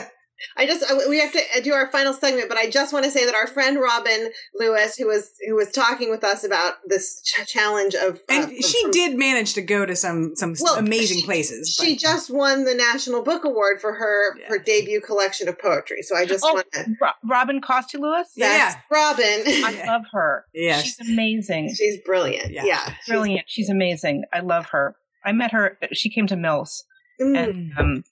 [0.56, 3.24] I just we have to do our final segment, but I just want to say
[3.24, 7.46] that our friend Robin Lewis, who was who was talking with us about this ch-
[7.46, 11.18] challenge of, and uh, she from, did manage to go to some some well, amazing
[11.18, 11.76] she, places.
[11.78, 11.86] But.
[11.86, 14.48] She just won the National Book Award for her yeah.
[14.48, 16.02] her debut collection of poetry.
[16.02, 16.86] So I just oh, want to
[17.24, 18.32] Robin Coste Lewis.
[18.36, 19.42] yeah, Robin.
[19.46, 20.44] I love her.
[20.54, 21.74] Yeah, she's amazing.
[21.74, 22.52] She's brilliant.
[22.52, 23.44] Yeah, yeah brilliant.
[23.48, 24.24] She's, she's, amazing.
[24.32, 24.96] I love her.
[25.24, 25.78] I met her.
[25.92, 26.84] She came to Mills,
[27.20, 27.36] mm.
[27.36, 28.04] and um,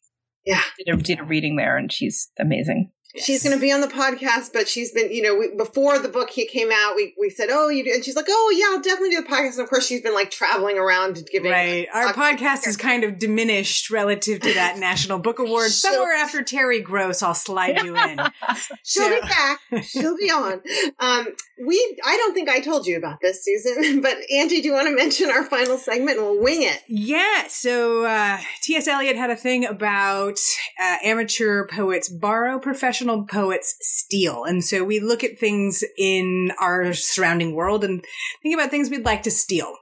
[0.44, 0.62] yeah.
[0.78, 3.86] Did a, did a reading there and she's amazing She's going to be on the
[3.86, 7.30] podcast, but she's been, you know, we, before the book he came out, we, we
[7.30, 9.52] said, oh, you do, and she's like, oh yeah, I'll definitely do the podcast.
[9.52, 11.52] And of course, she's been like traveling around giving.
[11.52, 15.70] Right, our podcast is kind of diminished relative to that National Book Award.
[15.70, 18.18] Somewhere after Terry Gross, I'll slide you in.
[18.82, 19.60] She'll So- be back.
[19.84, 20.60] She'll be on.
[20.98, 21.26] Um,
[21.64, 24.88] we, I don't think I told you about this, Susan, but Angie, do you want
[24.88, 26.18] to mention our final segment?
[26.18, 26.80] and We'll wing it.
[26.88, 28.88] Yeah, so uh, T.S.
[28.88, 30.38] Eliot had a thing about
[30.82, 34.44] uh, amateur poets borrow, professional poets steal.
[34.44, 38.04] And so we look at things in our surrounding world and
[38.42, 39.72] think about things we'd like to steal.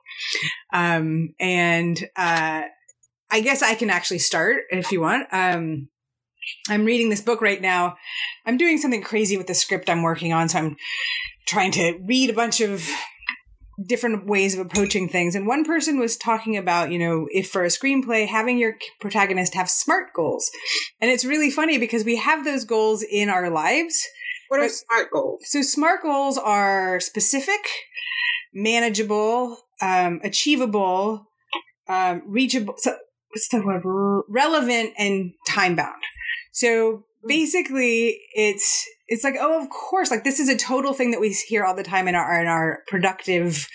[0.72, 2.62] Um, and uh,
[3.30, 5.26] I guess I can actually start if you want.
[5.32, 5.88] Um,
[6.68, 7.96] I'm reading this book right now.
[8.44, 10.76] I'm doing something crazy with the script I'm working on, so I'm
[11.46, 12.88] trying to read a bunch of
[13.86, 15.34] different ways of approaching things.
[15.34, 19.54] And one person was talking about, you know, if for a screenplay, having your protagonist
[19.54, 20.50] have SMART goals.
[21.00, 24.06] And it's really funny because we have those goals in our lives.
[24.48, 25.42] What are But- smart goals?
[25.46, 27.66] So SMART goals are specific,
[28.52, 31.26] manageable, um, achievable,
[31.88, 32.74] um, reachable.
[32.78, 32.96] So
[33.30, 34.24] what's the word?
[34.28, 36.02] Relevant and time bound.
[36.52, 41.20] So basically, it's it's like oh, of course, like this is a total thing that
[41.20, 43.68] we hear all the time in our in our productive,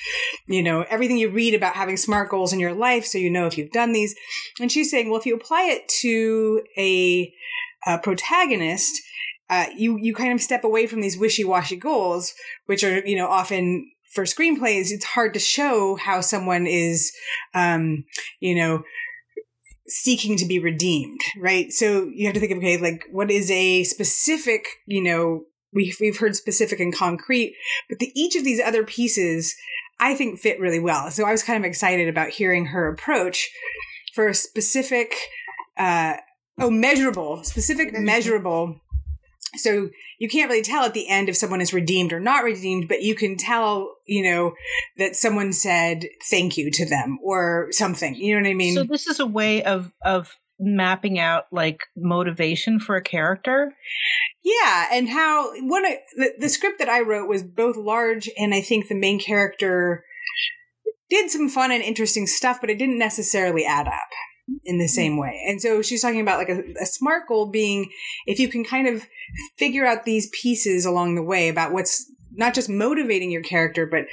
[0.48, 3.46] you know, everything you read about having SMART goals in your life, so you know
[3.46, 4.16] if you've done these.
[4.60, 7.34] And she's saying, well, if you apply it to a,
[7.86, 9.02] a protagonist,
[9.50, 12.34] uh, you you kind of step away from these wishy washy goals,
[12.66, 17.12] which are you know often for screenplays it's hard to show how someone is,
[17.54, 18.04] um,
[18.40, 18.84] you know,
[19.88, 21.72] seeking to be redeemed, right?
[21.72, 25.98] So you have to think of okay, like what is a specific, you know, we've
[26.00, 27.56] we've heard specific and concrete,
[27.90, 29.56] but the each of these other pieces.
[30.00, 31.10] I think fit really well.
[31.10, 33.50] So I was kind of excited about hearing her approach
[34.14, 35.16] for a specific,
[35.76, 36.18] uh,
[36.60, 38.80] oh, measurable, specific, Measurable.
[39.56, 39.90] So
[40.20, 43.02] you can't really tell at the end if someone is redeemed or not redeemed, but
[43.02, 44.54] you can tell, you know,
[44.98, 48.16] that someone said thank you to them or something.
[48.16, 48.76] You know what I mean?
[48.76, 53.74] so this is a way of of mapping out like motivation for a character.
[54.44, 58.62] Yeah, and how one the, the script that I wrote was both large, and I
[58.62, 60.04] think the main character
[61.10, 64.10] did some fun and interesting stuff, but it didn't necessarily add up
[64.64, 65.44] in the same way.
[65.48, 67.90] And so she's talking about like a, a smart goal being
[68.26, 69.06] if you can kind of
[69.58, 74.06] figure out these pieces along the way about what's not just motivating your character, but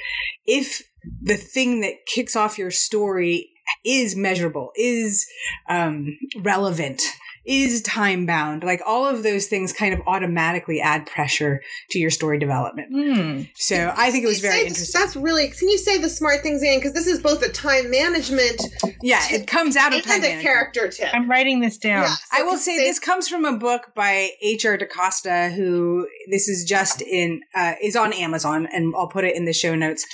[0.45, 0.81] if
[1.21, 3.51] the thing that kicks off your story
[3.83, 5.27] is measurable, is
[5.69, 7.01] um, relevant,
[7.45, 8.63] is time bound.
[8.63, 12.89] Like all of those things kind of automatically add pressure to your story development.
[12.91, 13.41] Hmm.
[13.55, 15.01] So I think it was very say- interesting.
[15.01, 15.49] That's really.
[15.49, 16.79] Can you say the smart things in?
[16.79, 18.61] Because this is both a time management
[19.01, 21.09] Yeah, it comes out of time and a character tip.
[21.13, 22.03] I'm writing this down.
[22.03, 24.77] Yeah, so I will can say this comes from a book by H.R.
[24.77, 29.45] D'Costa, who this is just in uh, is on Amazon, and I'll put it in
[29.45, 30.05] the show notes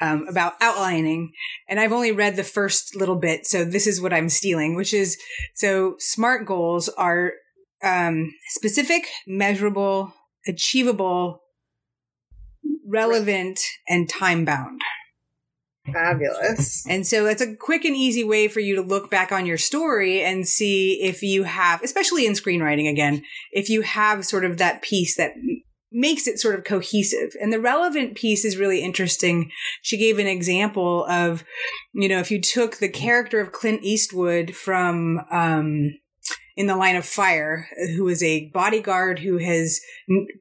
[0.00, 1.32] um, about outlining.
[1.68, 4.94] And I've only read the first little bit, so this is what I'm stealing, which
[4.94, 5.18] is
[5.54, 7.32] so SMART goals are
[7.82, 10.14] um, specific, measurable,
[10.46, 11.42] achievable,
[12.86, 14.80] relevant, and time bound.
[15.92, 16.86] Fabulous.
[16.86, 19.56] And so it's a quick and easy way for you to look back on your
[19.56, 24.58] story and see if you have, especially in screenwriting again, if you have sort of
[24.58, 25.32] that piece that
[25.92, 27.32] makes it sort of cohesive.
[27.40, 29.50] And the relevant piece is really interesting.
[29.82, 31.44] She gave an example of,
[31.92, 35.98] you know, if you took the character of Clint Eastwood from, um,
[36.56, 39.80] in the line of fire, who is a bodyguard who has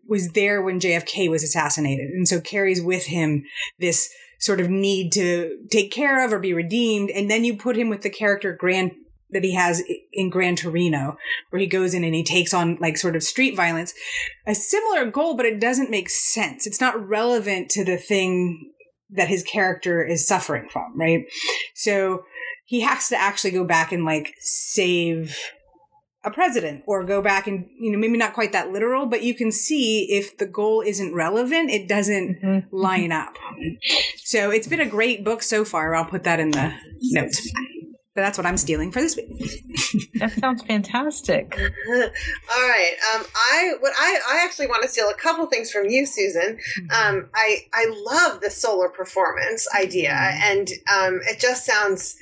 [0.08, 3.46] was there when JFK was assassinated, and so carries with him
[3.80, 7.10] this sort of need to take care of or be redeemed.
[7.10, 8.92] And then you put him with the character Gran
[9.32, 11.18] that he has in Gran Torino,
[11.50, 13.94] where he goes in and he takes on like sort of street violence.
[14.48, 16.66] A similar goal, but it doesn't make sense.
[16.66, 18.72] It's not relevant to the thing
[19.12, 21.26] that his character is suffering from, right?
[21.76, 22.24] So
[22.66, 25.36] he has to actually go back and like save
[26.24, 29.34] a president or go back and you know maybe not quite that literal but you
[29.34, 32.66] can see if the goal isn't relevant it doesn't Mhm.
[32.74, 33.38] line up
[34.18, 36.74] so it's been a great book so far i'll put that in the
[37.04, 37.50] notes
[38.20, 39.30] but that's what i'm stealing for this week
[40.20, 41.58] That sounds fantastic.
[41.90, 42.94] All right.
[43.16, 46.60] Um, I what I I actually want to steal a couple things from you, Susan.
[46.94, 52.18] Um, I I love the solar performance idea, and um, it just sounds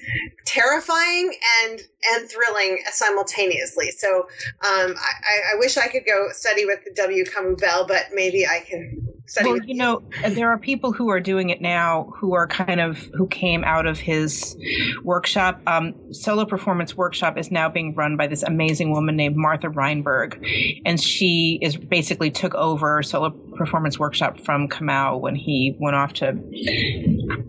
[0.45, 1.34] terrifying
[1.64, 1.82] and
[2.14, 3.89] and thrilling simultaneously.
[3.91, 4.28] So
[4.68, 7.24] um, I, I- I wish I could go study with W.
[7.26, 9.50] Kamau Bell, but maybe I can study.
[9.50, 12.98] Well, you know, there are people who are doing it now who are kind of
[13.14, 14.58] who came out of his
[15.04, 15.62] workshop.
[15.68, 20.82] Um, Solo Performance Workshop is now being run by this amazing woman named Martha Rynberg,
[20.86, 26.14] and she is basically took over Solo Performance Workshop from Kamau when he went off
[26.14, 26.34] to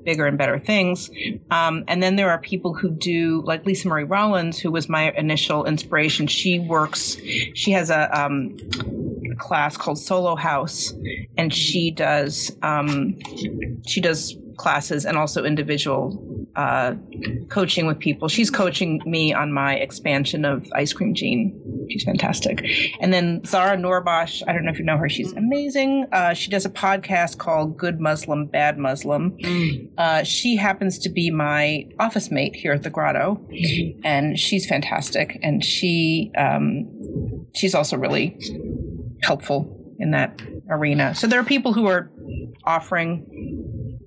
[0.05, 1.11] bigger and better things.
[1.51, 5.13] Um, and then there are people who do, like Lisa Marie Rollins, who was my
[5.13, 6.27] initial inspiration.
[6.27, 7.17] She works,
[7.55, 8.57] she has a um,
[9.39, 10.93] class called Solo House,
[11.37, 13.17] and she does um,
[13.87, 16.95] she does classes and also individual uh,
[17.49, 18.29] coaching with people.
[18.29, 21.87] She's coaching me on my expansion of Ice Cream Gene.
[21.89, 22.67] She's fantastic.
[23.01, 26.07] And then Zahra Noorbakhsh, I don't know if you know her, she's amazing.
[26.13, 29.31] Uh, she does a podcast called Good Muslim, Bad Muslim.
[29.39, 29.91] Mm.
[29.97, 33.41] Uh, she happens to be my office mate here at the Grotto,
[34.05, 35.39] and she's fantastic.
[35.43, 38.37] And she um, she's also really
[39.23, 40.41] helpful in that
[40.71, 41.15] arena.
[41.15, 42.11] So there are people who are
[42.65, 43.27] offering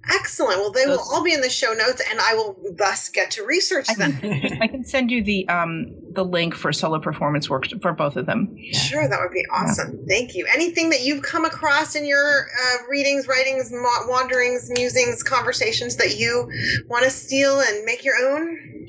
[0.09, 0.59] Excellent.
[0.59, 3.45] Well, they will all be in the show notes, and I will thus get to
[3.45, 4.17] research them.
[4.61, 8.25] I can send you the um the link for solo performance work for both of
[8.25, 8.55] them.
[8.73, 10.03] Sure, that would be awesome.
[10.07, 10.47] Thank you.
[10.51, 16.17] Anything that you've come across in your uh, readings, writings, ma- wanderings, musings, conversations that
[16.17, 16.49] you
[16.89, 18.80] want to steal and make your own?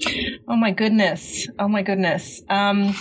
[0.48, 1.46] Oh my goodness.
[1.58, 2.42] Oh my goodness.
[2.48, 2.94] Um,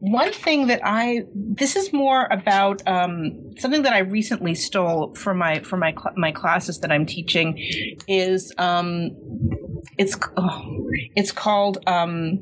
[0.00, 5.34] one thing that I this is more about um, something that I recently stole for
[5.34, 7.56] my for my cl- my classes that I'm teaching
[8.08, 9.16] is um,
[9.98, 12.40] it's oh, it's called um,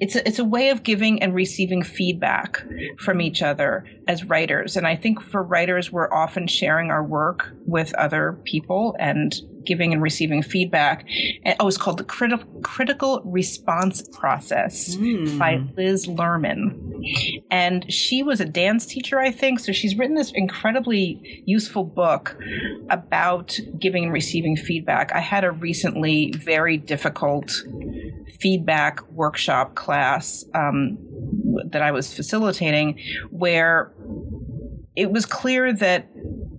[0.00, 2.62] it's a, it's a way of giving and receiving feedback
[2.98, 7.52] from each other as writers and i think for writers we're often sharing our work
[7.64, 9.34] with other people and
[9.64, 11.06] giving and receiving feedback.
[11.44, 15.38] And, oh it's called the critical critical response process Mm.
[15.38, 17.04] by liz lerman.
[17.50, 19.60] And she was a dance teacher i think.
[19.60, 22.36] So she's written this incredibly useful book
[22.90, 25.12] about giving and receiving feedback.
[25.14, 27.50] I had a recently very difficult
[28.38, 30.98] feedback workshop class um,
[31.70, 32.98] that I was facilitating
[33.30, 33.92] where
[34.96, 36.08] it was clear that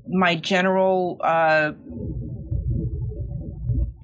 [0.07, 1.71] my general uh,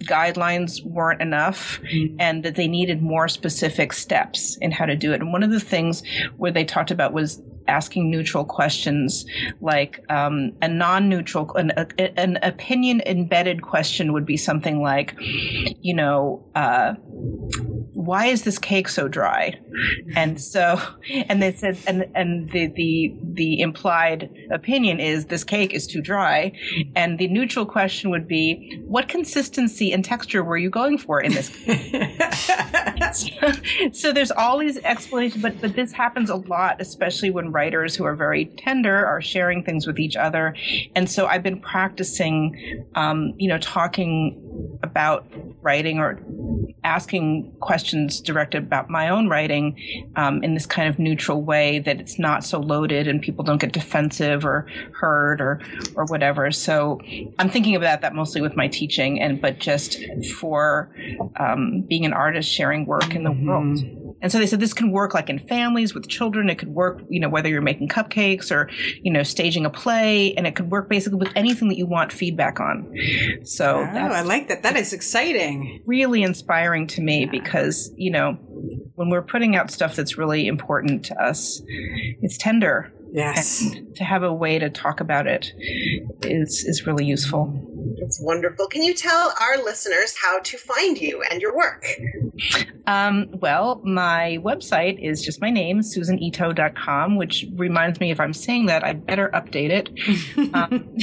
[0.08, 1.80] guidelines weren't enough
[2.20, 5.22] and that they needed more specific steps in how to do it.
[5.22, 6.04] And one of the things
[6.38, 9.26] where they talked about was asking neutral questions
[9.62, 15.94] like um, a non-neutral an, a, an opinion embedded question would be something like you
[15.94, 16.94] know uh,
[17.94, 19.60] why is this cake so dry?
[20.16, 20.82] And so
[21.12, 26.02] and they said and and the the the implied opinion is this cake is too
[26.02, 26.52] dry.
[26.96, 31.34] And the neutral question would be what consistency and texture were you going for in
[31.34, 31.48] this
[33.92, 38.04] so there's all these explanations but but this happens a lot especially when writers who
[38.04, 40.56] are very tender are sharing things with each other.
[40.96, 44.42] And so i've been practicing um, you know talking
[44.84, 45.26] about
[45.62, 46.20] writing or
[46.84, 49.78] asking questions directed about my own writing
[50.16, 53.60] um, in this kind of neutral way that it's not so loaded and people don't
[53.60, 55.60] get defensive or hurt or
[55.96, 57.00] or whatever so
[57.40, 60.00] i'm thinking about that mostly with my teaching and but just
[60.40, 60.90] for
[61.38, 63.80] um, being an artist sharing work in the world
[64.22, 66.50] and so they said this can work like in families with children.
[66.50, 68.70] It could work, you know, whether you're making cupcakes or,
[69.02, 72.12] you know, staging a play, and it could work basically with anything that you want
[72.12, 72.96] feedback on.
[73.44, 74.64] So oh, that's I like that.
[74.64, 75.82] That is exciting.
[75.86, 78.34] really inspiring to me because, you know,
[78.96, 81.62] when we're putting out stuff that's really important to us,
[82.22, 82.92] it's tender.
[83.12, 83.62] Yes.
[83.62, 85.54] And to have a way to talk about it
[86.24, 87.54] is is really useful.
[87.98, 88.68] It's wonderful.
[88.68, 91.86] Can you tell our listeners how to find you and your work?
[92.86, 98.68] Um, well, my website is just my name, susanito.com, which reminds me if I'm saying
[98.68, 99.90] that, I better update it.
[100.54, 100.96] um,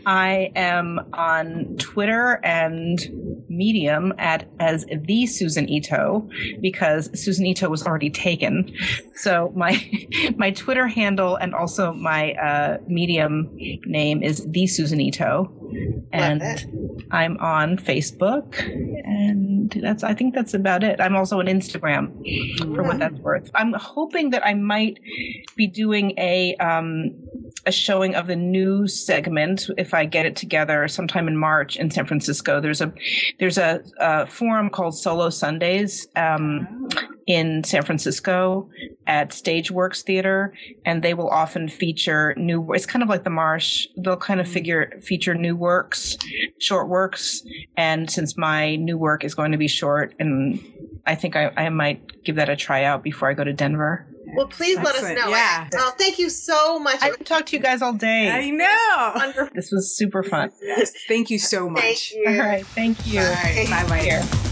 [0.06, 3.00] I am on Twitter and
[3.48, 6.28] Medium at as the Susan Ito
[6.60, 8.72] because Susan Ito was already taken.
[9.16, 9.80] So my
[10.36, 13.50] my Twitter handle and also my uh, Medium
[13.86, 15.43] name is the Susan Ito,
[16.12, 16.42] and.
[17.10, 21.00] I'm on Facebook, and that's I think that's about it.
[21.00, 22.10] I'm also on Instagram
[22.74, 23.50] for what that's worth.
[23.54, 24.98] I'm hoping that I might
[25.56, 27.14] be doing a um,
[27.66, 31.90] a showing of the new segment if I get it together sometime in March in
[31.90, 32.60] San Francisco.
[32.60, 32.92] There's a
[33.38, 36.88] there's a, a forum called Solo Sundays um,
[37.26, 38.68] in San Francisco
[39.06, 40.52] at StageWerx Theater,
[40.84, 42.72] and they will often feature new.
[42.72, 43.86] It's kind of like the Marsh.
[43.96, 46.18] They'll kind of figure feature new works,
[46.58, 47.42] short works,
[47.76, 50.62] and since my new work is going to be short, and
[51.06, 54.06] I think I, I might give that a try out before I go to Denver.
[54.34, 55.28] Well, please let us know.
[55.28, 55.68] Yeah.
[55.74, 57.02] Oh, thank you so much.
[57.02, 58.30] I could talk to you guys all day.
[58.30, 59.12] I know.
[59.14, 59.54] Wonderful.
[59.54, 60.50] This was super fun.
[60.62, 60.92] Yes.
[61.08, 61.82] Thank you so much.
[61.82, 62.12] Thank much.
[62.12, 62.24] you.
[62.28, 62.66] All right.
[62.66, 63.20] Thank you.
[63.20, 63.68] All right.
[63.68, 63.98] Bye bye.
[63.98, 64.50] Here.